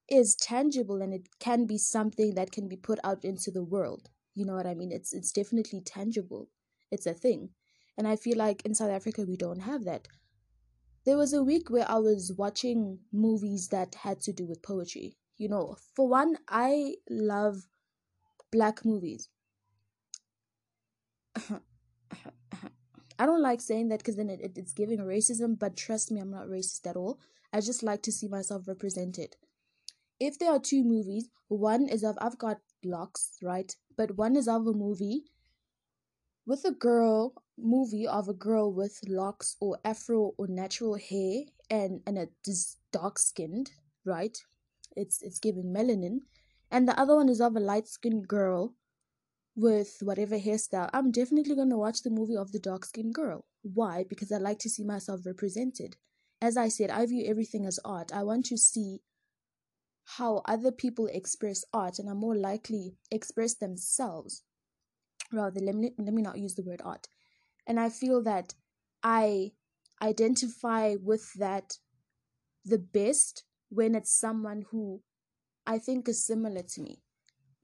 [0.08, 4.10] is tangible and it can be something that can be put out into the world.
[4.34, 4.92] You know what i mean?
[4.92, 6.48] It's it's definitely tangible.
[6.90, 7.50] It's a thing.
[7.96, 10.08] And i feel like in south africa we don't have that.
[11.06, 15.16] There was a week where i was watching movies that had to do with poetry.
[15.36, 17.66] You know for one i love
[18.52, 19.28] black movies
[23.18, 26.20] I don't like saying that because then it, it, it's giving racism, but trust me,
[26.20, 27.20] I'm not racist at all.
[27.52, 29.36] I just like to see myself represented.
[30.18, 33.74] If there are two movies, one is of I've got locks, right?
[33.96, 35.24] But one is of a movie
[36.46, 42.00] with a girl, movie of a girl with locks or afro or natural hair and
[42.06, 42.28] and a
[42.92, 43.70] dark skinned,
[44.04, 44.36] right?
[44.96, 46.20] It's it's giving melanin.
[46.70, 48.74] And the other one is of a light skinned girl
[49.56, 53.44] with whatever hairstyle, I'm definitely going to watch the movie of the dark skinned girl.
[53.62, 54.04] Why?
[54.08, 55.96] Because I like to see myself represented.
[56.40, 58.12] As I said, I view everything as art.
[58.12, 59.00] I want to see
[60.04, 64.42] how other people express art and are more likely express themselves.
[65.32, 67.08] Rather, let me, let me not use the word art.
[67.66, 68.54] And I feel that
[69.02, 69.52] I
[70.02, 71.78] identify with that
[72.64, 75.00] the best when it's someone who
[75.66, 77.03] I think is similar to me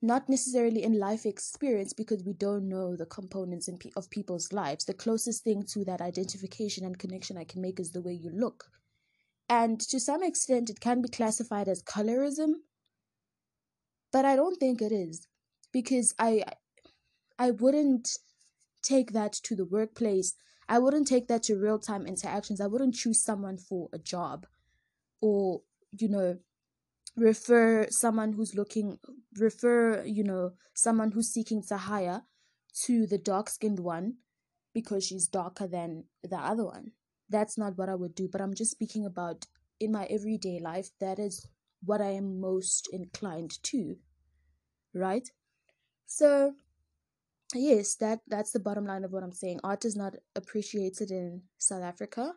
[0.02, 4.52] not necessarily in life experience because we don't know the components in pe- of people's
[4.52, 4.84] lives.
[4.84, 8.30] The closest thing to that identification and connection I can make is the way you
[8.30, 8.64] look.
[9.48, 12.52] And to some extent, it can be classified as colorism,
[14.12, 15.26] but I don't think it is
[15.72, 16.44] because I,
[17.38, 18.08] I wouldn't
[18.82, 20.34] take that to the workplace.
[20.68, 22.60] I wouldn't take that to real time interactions.
[22.60, 24.46] I wouldn't choose someone for a job
[25.20, 25.62] or,
[25.98, 26.38] you know,
[27.20, 28.98] refer someone who's looking
[29.38, 32.22] refer you know someone who's seeking to hire
[32.72, 34.14] to the dark skinned one
[34.72, 36.92] because she's darker than the other one.
[37.28, 39.46] That's not what i would do but i'm just speaking about
[39.78, 41.46] in my everyday life that is
[41.84, 43.96] what i am most inclined to
[44.94, 45.28] right?
[46.06, 46.54] So
[47.54, 49.60] yes that that's the bottom line of what i'm saying.
[49.62, 52.32] Art is not appreciated in south africa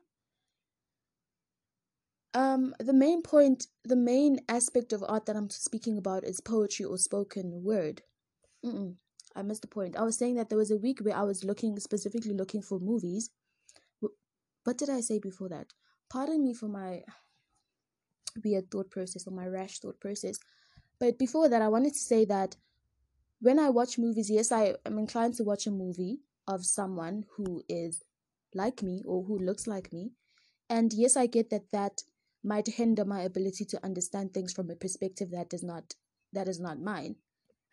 [2.34, 6.86] um, the main point, the main aspect of art that I'm speaking about is poetry
[6.86, 8.02] or spoken word.
[8.66, 8.96] Mm-mm,
[9.36, 9.96] I missed the point.
[9.96, 12.80] I was saying that there was a week where I was looking, specifically looking for
[12.80, 13.30] movies.
[14.64, 15.68] What did I say before that?
[16.10, 17.04] Pardon me for my
[18.44, 20.40] weird thought process or my rash thought process.
[21.00, 22.56] But before that, I wanted to say that
[23.40, 27.64] when I watch movies, yes, I am inclined to watch a movie of someone who
[27.68, 28.04] is
[28.56, 30.12] like me or who looks like me.
[30.70, 32.04] And yes, I get that that
[32.44, 35.94] might hinder my ability to understand things from a perspective that does not
[36.34, 37.16] that is not mine.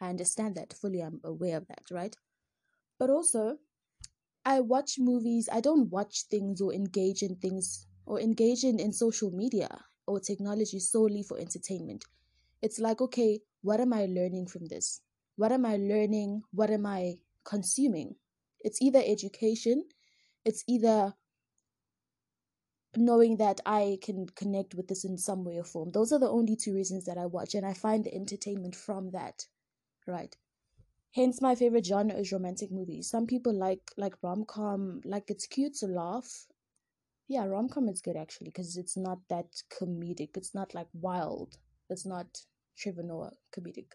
[0.00, 1.00] I understand that fully.
[1.00, 2.14] I'm aware of that, right?
[2.98, 3.58] But also,
[4.44, 5.48] I watch movies.
[5.50, 9.68] I don't watch things or engage in things or engage in, in social media
[10.06, 12.04] or technology solely for entertainment.
[12.62, 15.00] It's like, okay, what am I learning from this?
[15.36, 16.42] What am I learning?
[16.52, 18.16] What am I consuming?
[18.60, 19.84] It's either education,
[20.44, 21.14] it's either
[22.96, 25.92] knowing that I can connect with this in some way or form.
[25.92, 29.10] Those are the only two reasons that I watch, and I find the entertainment from
[29.12, 29.46] that,
[30.06, 30.36] right?
[31.14, 33.10] Hence, my favorite genre is romantic movies.
[33.10, 36.46] Some people like like rom com, like it's cute to laugh.
[37.28, 40.36] Yeah, rom com is good actually because it's not that comedic.
[40.36, 41.58] It's not like wild.
[41.88, 42.26] It's not
[42.76, 43.92] Trevor Noah comedic.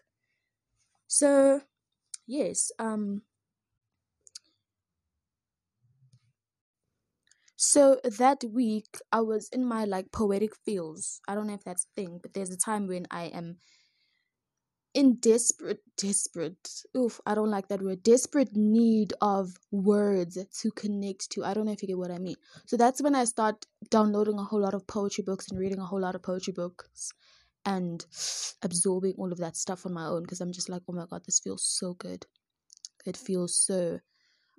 [1.06, 1.62] So,
[2.26, 3.22] yes, um,
[7.72, 11.20] So that week, I was in my like poetic feels.
[11.28, 13.58] I don't know if that's a thing, but there's a time when I am
[14.94, 21.30] in desperate, desperate, oof, I don't like that word, desperate need of words to connect
[21.32, 21.44] to.
[21.44, 22.36] I don't know if you get what I mean.
[22.66, 25.86] So that's when I start downloading a whole lot of poetry books and reading a
[25.86, 27.12] whole lot of poetry books.
[27.66, 28.04] and
[28.62, 31.22] absorbing all of that stuff on my own because I'm just like, oh my god,
[31.26, 32.26] this feels so good.
[33.06, 34.00] It feels so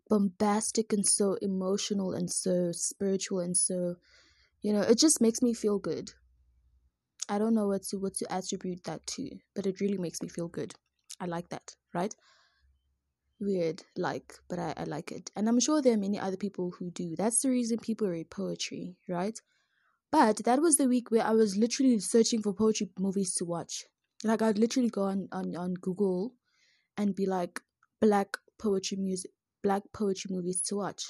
[0.10, 3.96] bombastic and so emotional and so spiritual and so
[4.62, 6.12] you know, it just makes me feel good.
[7.30, 10.30] I don't know what to what to attribute that to, but it really makes me
[10.30, 10.74] feel good.
[11.20, 12.16] I like that, right?
[13.40, 15.30] Weird, like, but I, I like it.
[15.36, 17.16] And I'm sure there are many other people who do.
[17.16, 19.40] That's the reason people read poetry, right?
[20.12, 23.86] But that was the week where I was literally searching for poetry movies to watch.
[24.24, 26.34] Like I'd literally go on, on, on Google
[26.98, 27.62] and be like
[28.02, 29.32] black poetry music
[29.68, 31.04] black poetry movies to watch.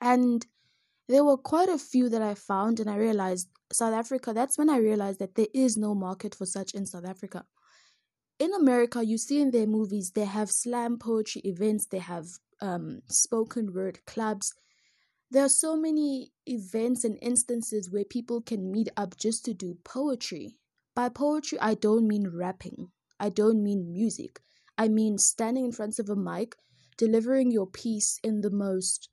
[0.00, 0.44] And
[1.08, 4.68] there were quite a few that I found and I realized South Africa, that's when
[4.68, 7.44] I realized that there is no market for such in South Africa.
[8.38, 12.26] In America, you see in their movies, they have slam poetry events, they have
[12.60, 14.52] um, spoken word clubs.
[15.30, 19.78] There are so many events and instances where people can meet up just to do
[19.84, 20.58] poetry.
[20.94, 24.40] By poetry, I don't mean rapping, I don't mean music.
[24.76, 26.56] I mean standing in front of a mic,
[27.02, 29.08] delivering your piece in the most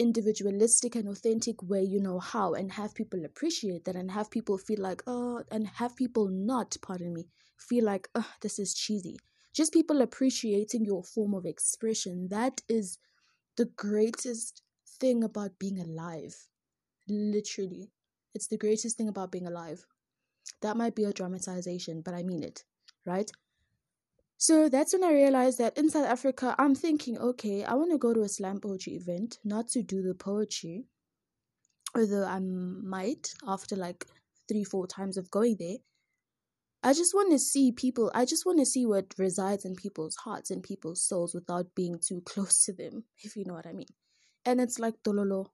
[0.00, 4.58] individualistic and authentic way you know how and have people appreciate that and have people
[4.58, 7.24] feel like oh and have people not pardon me
[7.56, 9.16] feel like oh this is cheesy.
[9.54, 12.98] Just people appreciating your form of expression that is
[13.56, 14.62] the greatest
[14.98, 16.34] thing about being alive.
[17.08, 17.92] Literally
[18.34, 19.86] it's the greatest thing about being alive.
[20.62, 22.64] That might be a dramatization but i mean it
[23.06, 23.30] right
[24.42, 27.96] so that's when I realized that in South Africa, I'm thinking, okay, I want to
[27.96, 30.86] go to a slam poetry event, not to do the poetry,
[31.94, 34.04] although I might after like
[34.48, 35.76] three, four times of going there.
[36.82, 40.16] I just want to see people, I just want to see what resides in people's
[40.16, 43.72] hearts and people's souls without being too close to them, if you know what I
[43.72, 43.94] mean.
[44.44, 45.50] And it's like Dololo.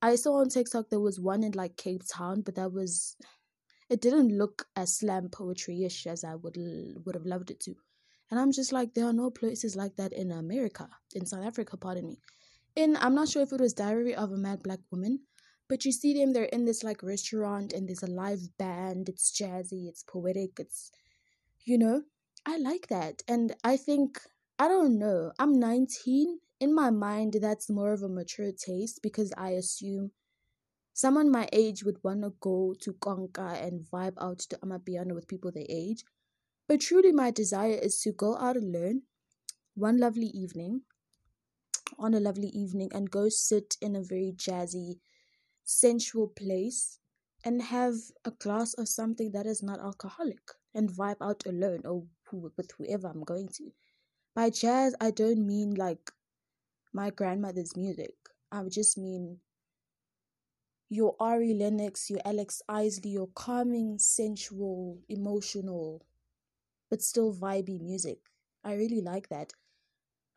[0.00, 3.14] I saw on TikTok there was one in like Cape Town, but that was,
[3.90, 6.56] it didn't look as slam poetry ish as I would
[7.04, 7.76] would have loved it to.
[8.32, 11.76] And I'm just like, there are no places like that in America, in South Africa,
[11.76, 12.18] pardon me.
[12.74, 15.20] In, I'm not sure if it was Diary of a Mad Black Woman,
[15.68, 19.10] but you see them, they're in this like restaurant and there's a live band.
[19.10, 20.90] It's jazzy, it's poetic, it's,
[21.66, 22.04] you know,
[22.46, 23.22] I like that.
[23.28, 24.18] And I think,
[24.58, 26.38] I don't know, I'm 19.
[26.58, 30.12] In my mind, that's more of a mature taste because I assume
[30.94, 35.28] someone my age would want to go to Konka and vibe out to Amapiano with
[35.28, 36.02] people their age.
[36.68, 39.02] But truly, my desire is to go out alone
[39.74, 40.82] one lovely evening,
[41.98, 45.00] on a lovely evening, and go sit in a very jazzy,
[45.64, 46.98] sensual place
[47.44, 47.94] and have
[48.24, 53.08] a glass of something that is not alcoholic and vibe out alone or with whoever
[53.08, 53.70] I'm going to.
[54.34, 56.10] By jazz, I don't mean like
[56.92, 58.14] my grandmother's music.
[58.50, 59.38] I just mean
[60.88, 66.02] your Ari Lennox, your Alex Isley, your calming, sensual, emotional
[66.92, 68.18] but still vibey music.
[68.62, 69.54] I really like that.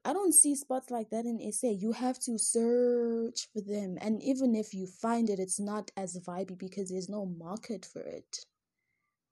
[0.06, 1.68] I don't see spots like that in SA.
[1.68, 3.98] You have to search for them.
[4.00, 8.04] And even if you find it, it's not as vibey because there's no market for
[8.04, 8.46] it.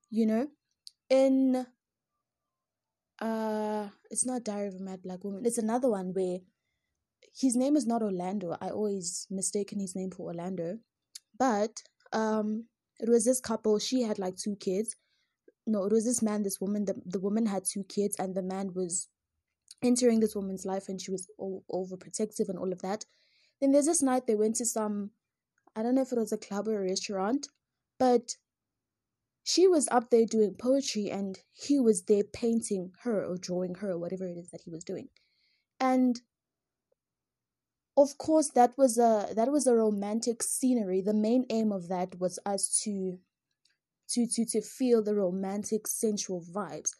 [0.09, 0.47] You know?
[1.09, 1.65] In
[3.21, 5.45] uh it's not Diary of a Mad Black Woman.
[5.45, 6.39] It's another one where
[7.33, 8.57] his name is not Orlando.
[8.59, 10.79] I always mistaken his name for Orlando.
[11.39, 12.65] But um
[12.99, 14.97] it was this couple, she had like two kids
[15.65, 16.85] no, it was this man, this woman.
[16.85, 19.07] The, the woman had two kids, and the man was
[19.81, 23.05] entering this woman's life, and she was all, overprotective and all of that.
[23.61, 25.11] Then there's this night they went to some,
[25.75, 27.47] I don't know if it was a club or a restaurant,
[27.99, 28.35] but
[29.43, 33.91] she was up there doing poetry, and he was there painting her or drawing her,
[33.91, 35.09] or whatever it is that he was doing,
[35.79, 36.21] and
[37.95, 42.19] of course that was a that was a romantic scenery the main aim of that
[42.19, 43.19] was us to
[44.09, 46.91] to to to feel the romantic sensual vibes.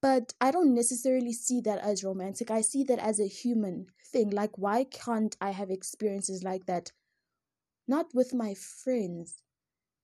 [0.00, 2.50] But i don't necessarily see that as romantic.
[2.50, 4.30] I see that as a human thing.
[4.30, 6.92] Like why can't i have experiences like that?
[7.86, 9.42] Not with my friends.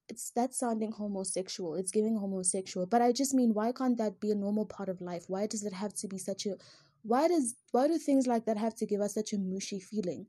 [0.09, 1.75] It's that sounding homosexual.
[1.77, 2.87] It's giving homosexual.
[2.87, 5.25] But i just mean why can't that be a normal part of life?
[5.29, 6.57] Why does it have to be such a
[7.03, 10.27] why does why do things like that have to give us such a mushy feeling?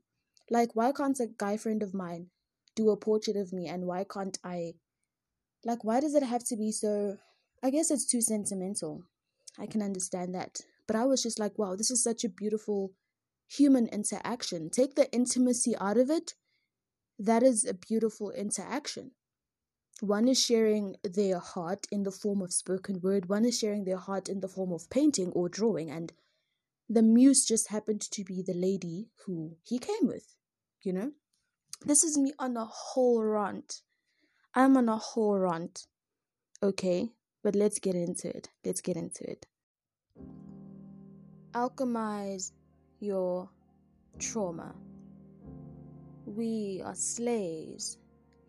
[0.50, 2.28] Like why can't a guy friend of mine
[2.74, 3.66] do a portrait of me?
[3.66, 4.74] And why can't i
[5.66, 7.18] like, why does it have to be so?
[7.62, 9.02] I guess it's too sentimental.
[9.58, 10.60] I can understand that.
[10.86, 12.92] But I was just like, wow, this is such a beautiful
[13.48, 14.70] human interaction.
[14.70, 16.34] Take the intimacy out of it.
[17.18, 19.10] That is a beautiful interaction.
[20.00, 23.96] One is sharing their heart in the form of spoken word, one is sharing their
[23.96, 25.90] heart in the form of painting or drawing.
[25.90, 26.12] And
[26.88, 30.36] the muse just happened to be the lady who he came with,
[30.82, 31.12] you know?
[31.84, 33.80] This is me on a whole rant
[34.58, 35.86] I'm on a whole rant.
[36.62, 37.10] Okay,
[37.44, 38.48] but let's get into it.
[38.64, 39.46] Let's get into it.
[41.52, 42.52] Alchemize
[42.98, 43.50] your
[44.18, 44.74] trauma.
[46.24, 47.98] We are slaves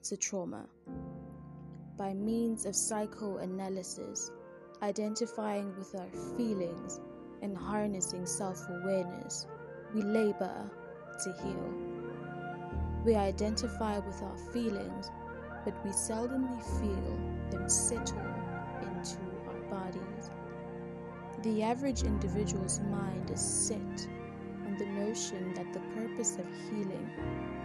[0.04, 0.66] to trauma.
[1.98, 4.32] By means of psychoanalysis,
[4.82, 7.02] identifying with our feelings,
[7.42, 9.46] and harnessing self awareness,
[9.94, 10.72] we labor
[11.24, 11.74] to heal.
[13.06, 15.12] We identify with our feelings,
[15.68, 17.20] but we seldomly feel
[17.52, 18.22] them settle
[18.84, 19.18] into
[19.50, 20.32] our bodies.
[21.44, 24.08] The average individual's mind is set
[24.66, 27.10] on the notion that the purpose of healing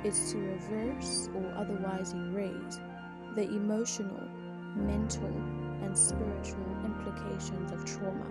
[0.02, 2.80] is to reverse or otherwise erase
[3.36, 4.28] the emotional,
[4.74, 5.32] mental,
[5.84, 8.26] and spiritual implications of trauma.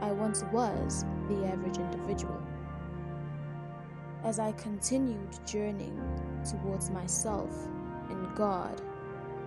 [0.00, 2.40] I once was the average individual.
[4.22, 6.00] As I continued journeying
[6.48, 7.50] towards myself
[8.10, 8.80] and God,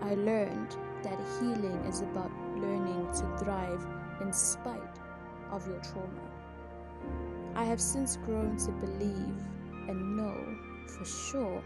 [0.02, 3.86] I learned that healing is about learning to thrive
[4.22, 5.00] in spite
[5.52, 6.32] of your trauma.
[7.56, 9.42] I have since grown to believe
[9.88, 10.38] and know
[10.88, 11.64] for sure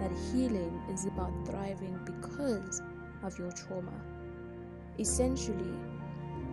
[0.00, 2.80] that healing is about thriving because
[3.22, 3.92] of your trauma.
[4.98, 5.74] Essentially,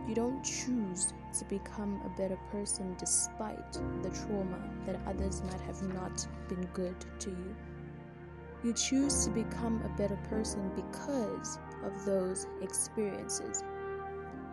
[0.08, 5.82] you don't choose to become a better person despite the trauma that others might have
[5.94, 7.56] not been good to you.
[8.64, 13.64] You choose to become a better person because of those experiences.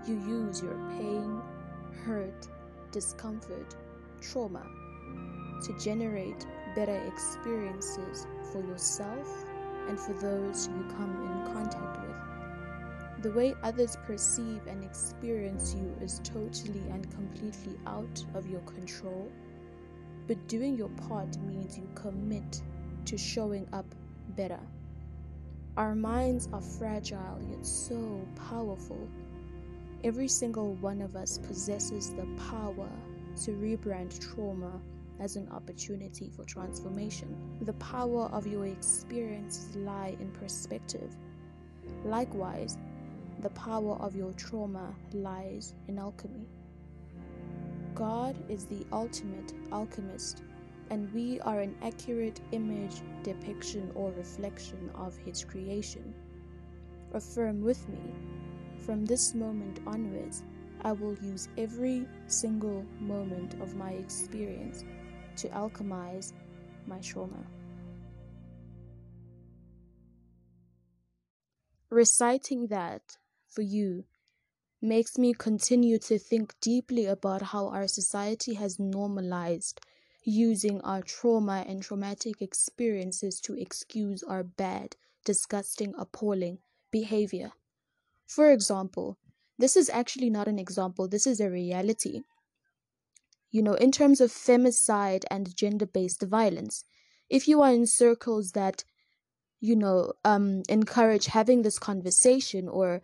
[0.06, 1.42] You use your pain,
[2.06, 2.48] hurt,
[2.90, 3.74] discomfort,
[4.22, 4.66] trauma
[5.62, 9.44] to generate better experiences for yourself
[9.88, 13.22] and for those you come in contact with.
[13.22, 19.30] The way others perceive and experience you is totally and completely out of your control.
[20.26, 22.62] But doing your part means you commit
[23.06, 23.86] to showing up
[24.38, 24.60] better.
[25.76, 29.08] Our minds are fragile yet so powerful.
[30.04, 32.88] Every single one of us possesses the power
[33.42, 34.80] to rebrand trauma
[35.18, 37.36] as an opportunity for transformation.
[37.62, 41.16] The power of your experiences lie in perspective.
[42.04, 42.78] Likewise,
[43.40, 46.46] the power of your trauma lies in alchemy.
[47.96, 50.42] God is the ultimate alchemist,
[50.90, 56.14] and we are an accurate image, depiction, or reflection of His creation.
[57.12, 58.00] Affirm with me,
[58.84, 60.42] from this moment onwards,
[60.82, 64.84] I will use every single moment of my experience
[65.36, 66.32] to alchemize
[66.86, 67.44] my trauma.
[71.90, 73.16] Reciting that
[73.48, 74.04] for you
[74.80, 79.80] makes me continue to think deeply about how our society has normalized
[80.28, 86.58] using our trauma and traumatic experiences to excuse our bad, disgusting, appalling
[86.90, 87.52] behavior.
[88.26, 89.16] For example,
[89.58, 92.22] this is actually not an example, this is a reality.
[93.50, 96.84] You know, in terms of femicide and gender based violence,
[97.30, 98.84] if you are in circles that,
[99.60, 103.00] you know, um, encourage having this conversation or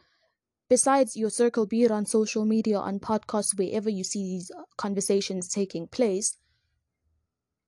[0.68, 5.48] besides your circle, be it on social media, on podcasts, wherever you see these conversations
[5.48, 6.36] taking place,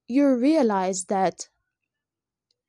[0.09, 1.48] you realize that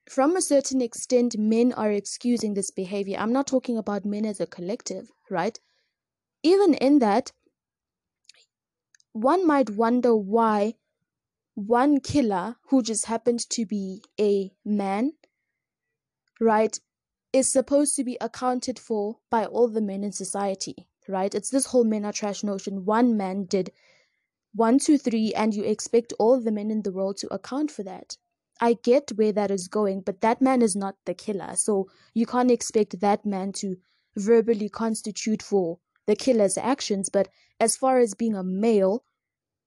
[0.10, 3.18] from a certain extent, men are excusing this behavior.
[3.20, 5.60] I'm not talking about men as a collective, right?
[6.44, 7.32] Even in that,
[9.12, 10.76] one might wonder why
[11.56, 15.14] one killer who just happened to be a man,
[16.40, 16.80] right,
[17.34, 21.34] is supposed to be accounted for by all the men in society, right?
[21.34, 22.86] It's this whole men are trash notion.
[22.86, 23.72] One man did
[24.58, 27.84] one, two, three, and you expect all the men in the world to account for
[27.84, 28.18] that.
[28.60, 31.56] I get where that is going, but that man is not the killer.
[31.56, 33.76] So you can't expect that man to
[34.16, 35.78] verbally constitute for
[36.08, 37.10] the killer's actions.
[37.10, 37.28] But
[37.60, 39.04] as far as being a male,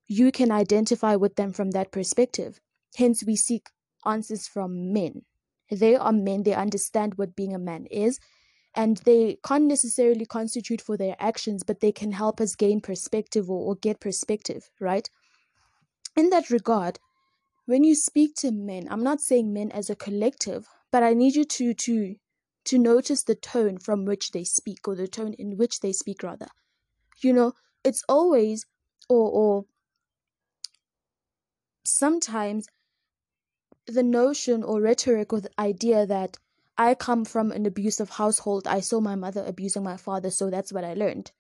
[0.09, 2.59] you can identify with them from that perspective.
[2.97, 3.69] Hence, we seek
[4.05, 5.23] answers from men.
[5.71, 8.19] They are men, they understand what being a man is,
[8.75, 13.51] and they can't necessarily constitute for their actions, but they can help us gain perspective
[13.51, 15.09] or, or get perspective, right?
[16.17, 16.99] In that regard,
[17.67, 21.37] when you speak to men, I'm not saying men as a collective, but I need
[21.37, 22.17] you to to
[22.65, 26.23] to notice the tone from which they speak or the tone in which they speak
[26.23, 26.49] rather.
[27.23, 27.53] You know,
[27.85, 28.67] it's always
[29.09, 29.65] or or
[31.85, 32.67] sometimes
[33.87, 36.39] the notion or rhetoric or the idea that
[36.81, 40.73] I come from an abusive household, I saw my mother abusing my father, so that's
[40.73, 41.31] what I learned.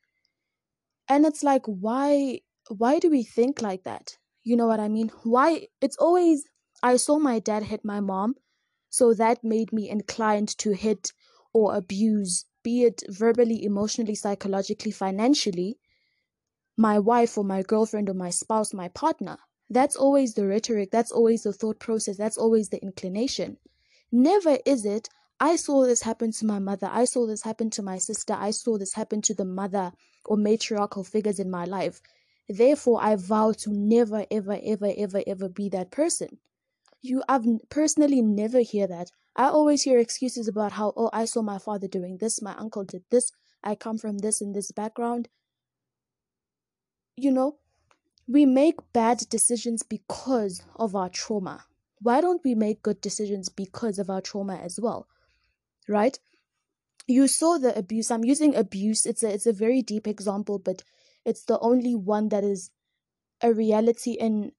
[1.08, 4.18] And it's like, why why do we think like that?
[4.42, 5.08] You know what I mean?
[5.22, 6.44] Why it's always
[6.82, 8.34] I saw my dad hit my mom,
[8.90, 11.10] so that made me inclined to hit
[11.54, 15.78] or abuse be it verbally, emotionally, psychologically, financially,
[16.76, 19.38] my wife or my girlfriend or my spouse, my partner.
[19.70, 23.56] That's always the rhetoric, that's always the thought process, that's always the inclination.
[24.12, 25.08] Never is it,
[25.42, 28.50] I saw this happen to my mother, I saw this happen to my sister, I
[28.50, 29.92] saw this happen to the mother
[30.26, 32.02] or matriarchal figures in my life.
[32.46, 36.38] Therefore, I vow to never, ever, ever, ever, ever be that person.
[37.00, 39.12] You, I've personally never hear that.
[39.34, 42.84] I always hear excuses about how, oh, I saw my father doing this, my uncle
[42.84, 43.32] did this,
[43.64, 45.28] I come from this and this background.
[47.16, 47.56] You know,
[48.28, 51.64] we make bad decisions because of our trauma.
[52.02, 55.08] Why don't we make good decisions because of our trauma as well?
[55.90, 56.18] Right?
[57.08, 58.10] You saw the abuse.
[58.10, 59.06] I'm using abuse.
[59.06, 60.82] It's a it's a very deep example, but
[61.26, 62.70] it's the only one that is
[63.42, 64.52] a reality and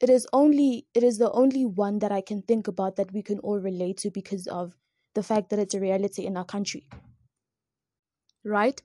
[0.00, 3.22] it is only it is the only one that I can think about that we
[3.22, 4.76] can all relate to because of
[5.14, 6.88] the fact that it's a reality in our country.
[8.44, 8.80] Right?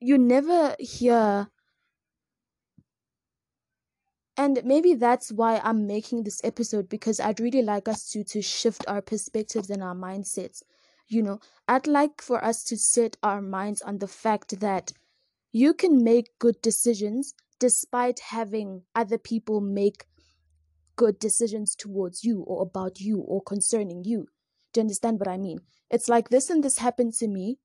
[0.00, 1.50] You never hear
[4.36, 8.42] and maybe that's why I'm making this episode because I'd really like us to to
[8.42, 10.62] shift our perspectives and our mindsets.
[11.10, 14.92] You know, I'd like for us to set our minds on the fact that
[15.52, 20.06] you can make good decisions despite having other people make
[20.96, 24.28] good decisions towards you or about you or concerning you.
[24.72, 25.60] Do you understand what I mean?
[25.90, 27.58] It's like this and this happened to me.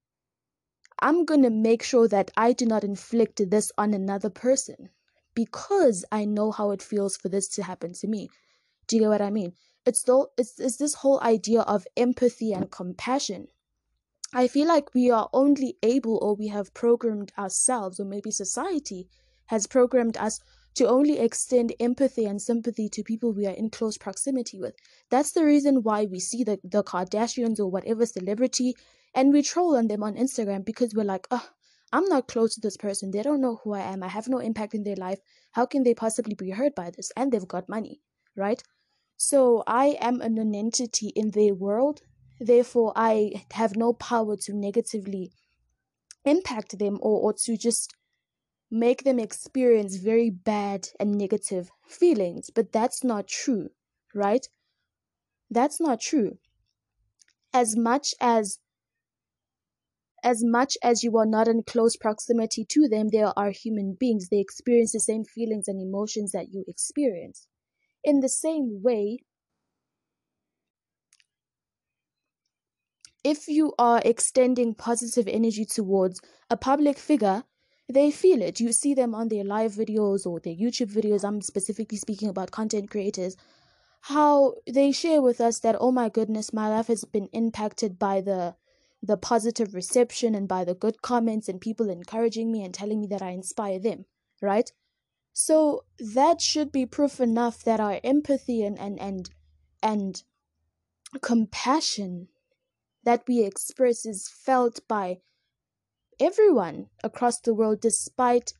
[0.99, 4.89] I'm going to make sure that I do not inflict this on another person
[5.33, 8.29] because I know how it feels for this to happen to me.
[8.87, 9.53] Do you get what I mean?
[9.85, 13.47] It's though it's, it's this whole idea of empathy and compassion.
[14.33, 19.07] I feel like we are only able or we have programmed ourselves or maybe society
[19.45, 20.39] has programmed us
[20.73, 24.75] to only extend empathy and sympathy to people we are in close proximity with.
[25.09, 28.75] That's the reason why we see the, the Kardashians or whatever celebrity
[29.13, 31.47] and we troll on them on Instagram because we're like, oh,
[31.93, 33.11] I'm not close to this person.
[33.11, 34.03] They don't know who I am.
[34.03, 35.19] I have no impact in their life.
[35.51, 37.11] How can they possibly be hurt by this?
[37.15, 38.01] And they've got money,
[38.35, 38.61] right?
[39.17, 42.01] So I am an entity in their world.
[42.39, 45.31] Therefore, I have no power to negatively
[46.25, 47.93] impact them or, or to just
[48.69, 52.49] make them experience very bad and negative feelings.
[52.49, 53.69] But that's not true,
[54.13, 54.47] right?
[55.49, 56.37] That's not true.
[57.53, 58.59] As much as
[60.23, 64.29] as much as you are not in close proximity to them, they are human beings.
[64.29, 67.47] They experience the same feelings and emotions that you experience.
[68.05, 69.17] In the same way,
[73.23, 77.43] if you are extending positive energy towards a public figure,
[77.89, 78.59] they feel it.
[78.59, 81.23] You see them on their live videos or their YouTube videos.
[81.23, 83.35] I'm specifically speaking about content creators.
[84.01, 88.21] How they share with us that, oh my goodness, my life has been impacted by
[88.21, 88.55] the
[89.01, 93.07] the positive reception and by the good comments and people encouraging me and telling me
[93.07, 94.05] that I inspire them,
[94.41, 94.71] right?
[95.37, 99.29] So that should be proof enough that our empathy and and and,
[99.83, 100.23] and
[101.21, 102.29] compassion
[103.03, 105.19] that we express is felt by
[106.21, 108.53] everyone across the world despite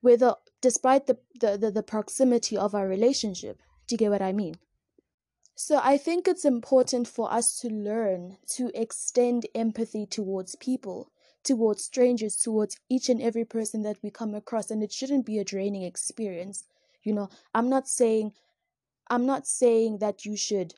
[0.00, 3.62] whether despite the, the, the, the proximity of our relationship.
[3.86, 4.56] Do you get what I mean?
[5.54, 11.12] So I think it's important for us to learn to extend empathy towards people,
[11.44, 15.38] towards strangers, towards each and every person that we come across and it shouldn't be
[15.38, 16.64] a draining experience.
[17.02, 18.32] You know, I'm not saying
[19.10, 20.74] I'm not saying that you should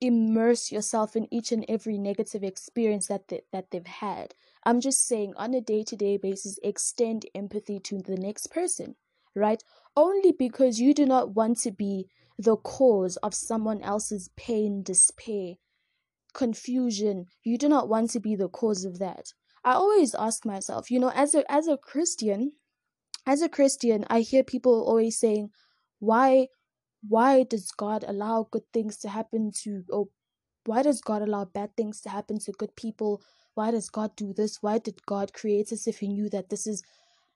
[0.00, 4.34] immerse yourself in each and every negative experience that they, that they've had.
[4.64, 8.96] I'm just saying on a day-to-day basis extend empathy to the next person,
[9.34, 9.62] right?
[9.96, 12.08] Only because you do not want to be
[12.38, 15.54] the cause of someone else's pain, despair,
[16.34, 17.26] confusion.
[17.42, 19.32] You do not want to be the cause of that.
[19.66, 22.52] I always ask myself, you know, as a as a Christian,
[23.26, 25.50] as a Christian, I hear people always saying,
[26.00, 26.48] why
[27.08, 30.08] why does God allow good things to happen to or
[30.66, 33.22] why does God allow bad things to happen to good people?
[33.54, 34.58] Why does God do this?
[34.62, 36.82] Why did God create us if he knew that this is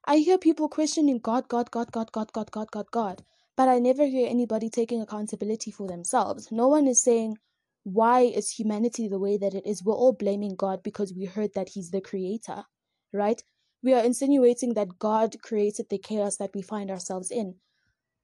[0.07, 3.25] I hear people questioning God, God, God, God, God, God, God, God, God.
[3.57, 6.53] But I never hear anybody taking accountability for themselves.
[6.53, 7.39] No one is saying,
[7.85, 9.85] why is humanity the way that it is?
[9.85, 12.65] We're all blaming God because we heard that He's the creator,
[13.13, 13.43] right?
[13.83, 17.57] We are insinuating that God created the chaos that we find ourselves in.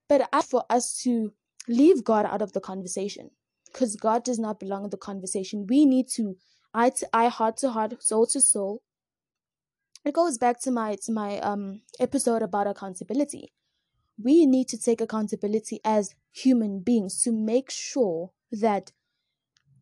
[0.08, 1.32] But for us to
[1.66, 3.30] leave God out of the conversation,
[3.66, 6.36] because God does not belong in the conversation, we need to
[6.74, 8.82] eye to eye, heart to heart, soul to soul.
[10.04, 13.52] It goes back to my to my um episode about accountability
[14.22, 18.92] we need to take accountability as human beings to make sure that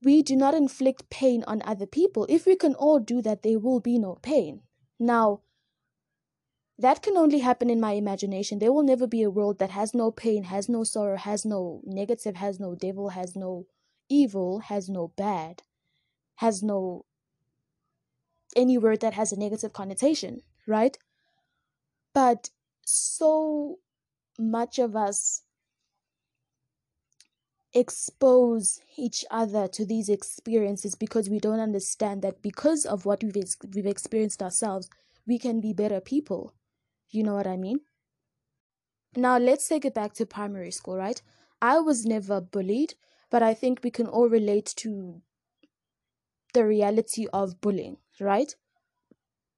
[0.04, 2.26] we do not inflict pain on other people.
[2.28, 4.62] If we can all do that, there will be no pain.
[4.98, 5.40] Now,
[6.78, 8.58] that can only happen in my imagination.
[8.58, 11.80] There will never be a world that has no pain, has no sorrow, has no
[11.84, 13.66] negative, has no devil, has no
[14.08, 15.62] evil, has no bad,
[16.36, 17.04] has no
[18.56, 20.96] any word that has a negative connotation, right?
[22.12, 22.50] But
[22.84, 23.78] so
[24.38, 25.42] much of us
[27.74, 33.34] expose each other to these experiences because we don't understand that because of what we've,
[33.74, 34.88] we've experienced ourselves,
[35.26, 36.54] we can be better people.
[37.10, 37.80] You know what I mean?
[39.16, 41.20] Now, let's take it back to primary school, right?
[41.60, 42.94] I was never bullied,
[43.30, 45.20] but I think we can all relate to
[46.52, 48.54] the reality of bullying, right?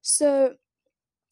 [0.01, 0.55] So,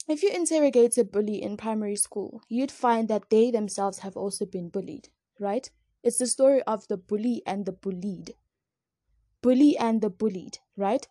[0.09, 4.45] if you interrogate a bully in primary school, you'd find that they themselves have also
[4.45, 5.09] been bullied,
[5.39, 5.71] right?
[6.05, 8.35] It's the story of the bully and the bullied.
[9.41, 11.09] Bully and the bullied, right?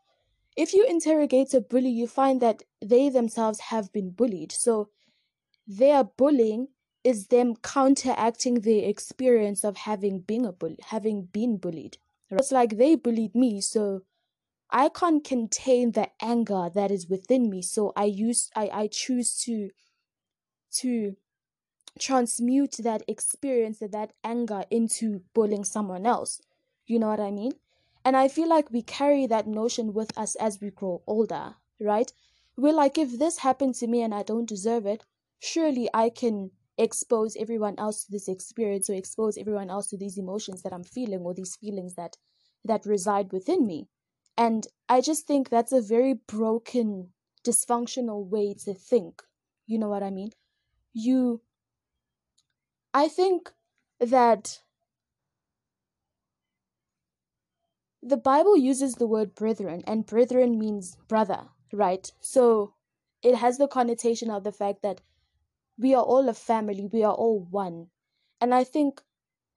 [0.56, 4.52] If you interrogate a bully, you find that they themselves have been bullied.
[4.52, 4.89] So
[5.66, 6.68] their bullying
[7.04, 11.98] is them counteracting the experience of having been a bully, having been bullied.
[12.30, 14.02] It's like they bullied me, so
[14.70, 17.64] I can't contain the anger that is within me.
[17.64, 19.72] So I use I, I choose to
[20.74, 21.16] to
[22.00, 26.41] transmute that experience that anger into bullying someone else.
[26.86, 27.54] You know what I mean?
[28.06, 32.12] And I feel like we carry that notion with us as we grow older, right?
[32.58, 35.06] We're like, if this happened to me and I don't deserve it,
[35.39, 40.18] surely I can expose everyone else to this experience or expose everyone else to these
[40.18, 42.18] emotions that I'm feeling or these feelings that
[42.66, 43.88] that reside within me.
[44.38, 47.10] And I just think that's a very broken,
[47.46, 49.22] dysfunctional way to think.
[49.68, 50.32] You know what I mean?
[50.94, 51.41] You
[52.94, 53.52] I think
[54.00, 54.62] that
[58.02, 62.12] the Bible uses the word brethren, and brethren means brother, right?
[62.20, 62.74] So
[63.24, 65.02] it has the connotation of the fact that
[65.78, 67.88] we are all a family, we are all one.
[68.39, 69.02] And I think,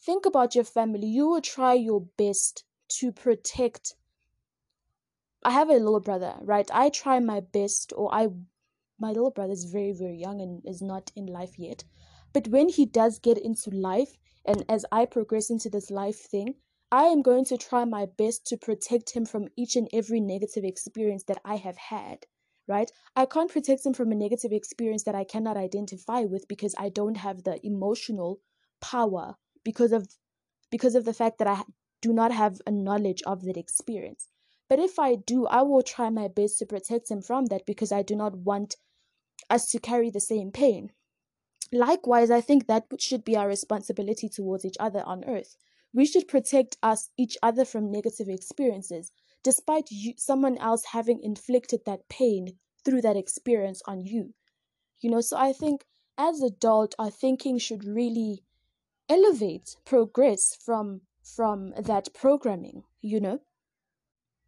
[0.01, 1.07] think about your family.
[1.07, 2.65] You will try your best
[3.01, 3.95] to protect.
[5.45, 6.71] I have a little brother, right?
[6.73, 8.29] I try my best, or I,
[8.99, 11.85] my little brother is very, very young and is not in life yet.
[12.37, 16.57] But when he does get into life, and as I progress into this life thing,
[16.93, 20.63] I am going to try my best to protect him from each and every negative
[20.63, 22.27] experience that I have had,
[22.69, 22.93] right?
[23.17, 26.91] I can't protect him from a negative experience that I cannot identify with because I
[26.91, 28.43] don't have the emotional
[28.83, 30.07] power because of
[30.71, 31.63] because of the fact that I
[32.03, 34.29] do not have a knowledge of that experience.
[34.69, 37.93] But if I do, I will try my best to protect him from that because
[37.93, 38.77] I do not want
[39.49, 40.93] us to carry the same pain.
[41.73, 45.57] Likewise, I think that should be our responsibility towards each other on earth.
[45.93, 49.13] We should protect us each other from negative experiences,
[49.43, 54.35] despite you, someone else having inflicted that pain through that experience on you.
[55.01, 55.85] You know, so I think
[56.19, 58.43] as adult, our thinking should really
[59.09, 62.85] elevate, progress from from that programming.
[63.01, 63.41] You know.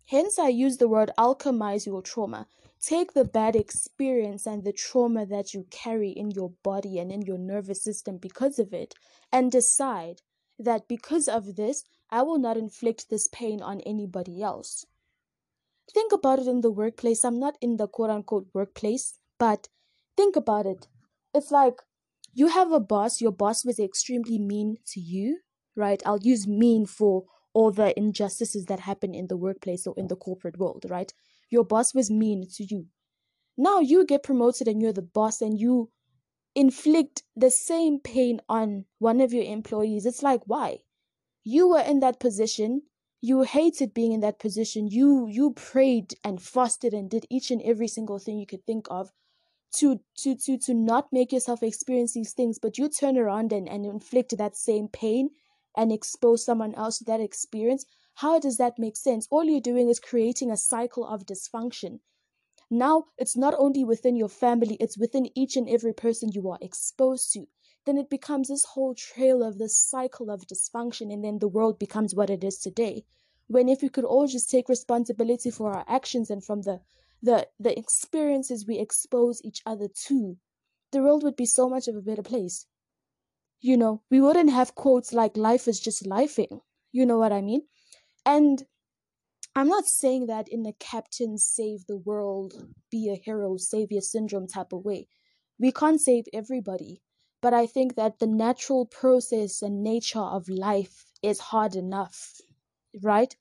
[0.07, 2.47] Hence, I use the word alchemize your trauma
[2.81, 7.23] Take the bad experience and the trauma that you carry in your body and in
[7.23, 8.95] your nervous system because of it,
[9.33, 10.23] and decide
[10.59, 14.87] that because of this, I will not inflict this pain on anybody else.
[15.93, 17.25] Think about it in the workplace.
[17.25, 19.69] I'm not in the quote unquote workplace, but
[20.17, 20.87] think about it.
[21.35, 21.83] It's like
[22.33, 25.41] you have a boss, your boss was extremely mean to you,
[25.75, 26.03] right?
[26.07, 30.17] I'll use mean for all the injustices that happen in the workplace or in the
[30.17, 31.13] corporate world, right?
[31.51, 32.87] Your boss was mean to you.
[33.57, 35.91] Now you get promoted and you're the boss and you
[36.55, 40.07] inflict the same pain on one of your employees.
[40.07, 40.79] It's like, why?
[41.45, 42.83] You were in that position.
[43.21, 44.89] You hated being in that position.
[44.89, 48.87] You you prayed and fasted and did each and every single thing you could think
[48.91, 49.11] of
[49.77, 53.69] to to to to not make yourself experience these things, but you turn around and,
[53.69, 55.31] and inflict that same pain
[55.77, 57.85] and expose someone else to that experience.
[58.21, 59.29] How does that make sense?
[59.31, 62.01] All you're doing is creating a cycle of dysfunction.
[62.69, 66.59] Now, it's not only within your family, it's within each and every person you are
[66.61, 67.47] exposed to.
[67.85, 71.79] Then it becomes this whole trail of this cycle of dysfunction, and then the world
[71.79, 73.05] becomes what it is today.
[73.47, 76.81] When if we could all just take responsibility for our actions and from the
[77.23, 80.39] the, the experiences we expose each other to,
[80.91, 82.67] the world would be so much of a better place.
[83.61, 86.63] You know, we wouldn't have quotes like life is just lifing.
[86.91, 87.63] You know what I mean?
[88.29, 88.67] And
[89.57, 92.53] I'm not saying that in a captain save the world,
[92.91, 95.09] be a hero, savior syndrome type of way.
[95.59, 97.01] We can't save everybody,
[97.41, 102.35] but I think that the natural process and nature of life is hard enough,
[103.03, 103.35] right?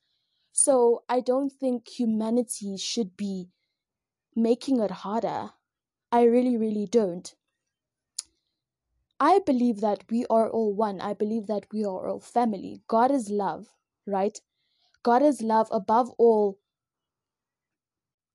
[0.52, 3.50] So I don't think humanity should be
[4.34, 5.50] making it harder.
[6.10, 7.34] I really, really don't.
[9.20, 11.02] I believe that we are all one.
[11.02, 12.80] I believe that we are all family.
[12.88, 13.68] God is love,
[14.06, 14.40] right?
[15.08, 16.58] God is love above all.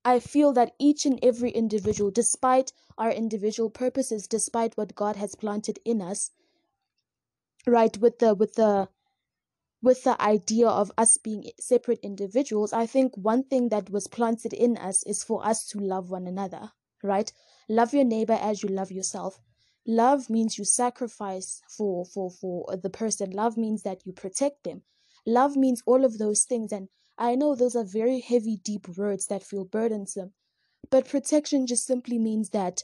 [0.04, 5.36] I feel that each and every individual, despite our individual purposes, despite what God has
[5.36, 6.32] planted in us,
[7.68, 8.90] right, with the with the
[9.84, 14.52] with the idea of us being separate individuals, I think one thing that was planted
[14.52, 16.72] in us is for us to love one another,
[17.04, 17.32] right?
[17.70, 19.40] Love your neighbor as you love yourself.
[19.86, 23.30] Love means you sacrifice for for for the person.
[23.30, 24.82] Love means that you protect them.
[25.26, 29.28] Love means all of those things and I know those are very heavy deep words
[29.28, 30.34] that feel burdensome.
[30.90, 32.84] But protection just simply means that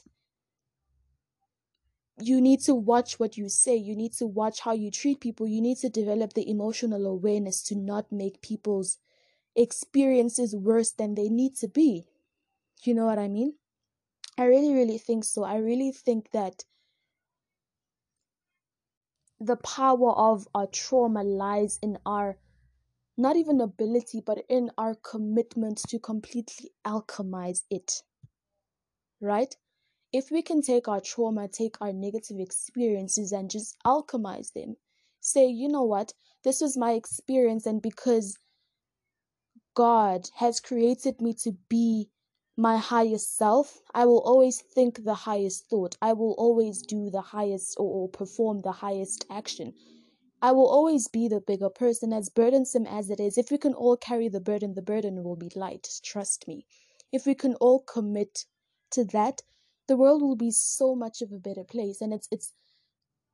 [2.20, 3.76] you need to watch what you say.
[3.76, 5.46] You need to watch how you treat people.
[5.46, 8.98] You need to develop the emotional awareness to not make people's
[9.56, 12.06] experiences worse than they need to be.
[12.84, 13.54] You know what I mean?
[14.38, 15.44] I really, really think so.
[15.44, 16.64] I really think that
[19.40, 22.38] the power of our trauma lies in our
[23.16, 28.02] not even ability, but in our commitment to completely alchemize it.
[29.20, 29.54] Right?
[30.12, 34.76] if we can take our trauma, take our negative experiences, and just alchemize them,
[35.20, 36.12] say, you know what,
[36.42, 38.36] this was my experience, and because
[39.74, 42.08] God has created me to be
[42.60, 45.96] my highest self, I will always think the highest thought.
[46.02, 49.72] I will always do the highest or, or perform the highest action.
[50.42, 53.38] I will always be the bigger person, as burdensome as it is.
[53.38, 55.88] If we can all carry the burden, the burden will be light.
[56.02, 56.66] Trust me.
[57.10, 58.44] If we can all commit
[58.90, 59.40] to that,
[59.88, 62.52] the world will be so much of a better place and it's it's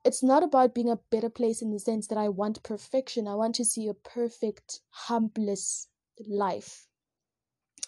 [0.04, 3.26] it's not about being a better place in the sense that I want perfection.
[3.26, 5.88] I want to see a perfect, humbless
[6.28, 6.86] life.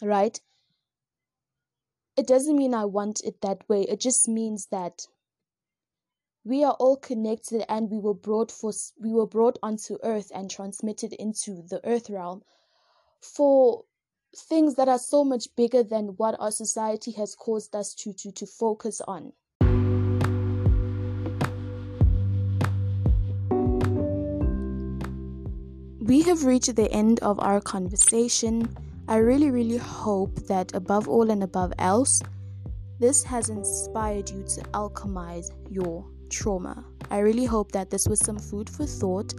[0.03, 0.41] Right?
[2.19, 3.83] It doesn't mean I want it that way.
[3.83, 5.07] It just means that
[6.43, 10.51] we are all connected and we were brought for we were brought onto earth and
[10.51, 12.43] transmitted into the earth realm
[13.21, 13.85] for
[14.37, 18.33] things that are so much bigger than what our society has caused us to to
[18.33, 19.33] to focus on
[26.01, 28.69] we have reached the end of our conversation
[29.09, 32.23] i really really hope that above all and above else
[33.01, 38.39] this has inspired you to alchemize your trauma i really hope that this was some
[38.39, 39.35] food for thought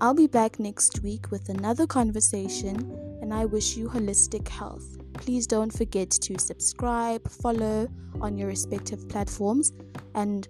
[0.00, 4.98] i'll be back next week with another conversation and I wish you holistic health.
[5.14, 7.88] Please don't forget to subscribe, follow
[8.20, 9.72] on your respective platforms,
[10.14, 10.48] and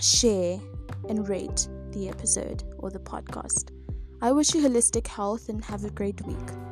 [0.00, 0.58] share
[1.08, 3.70] and rate the episode or the podcast.
[4.22, 6.65] I wish you holistic health and have a great week.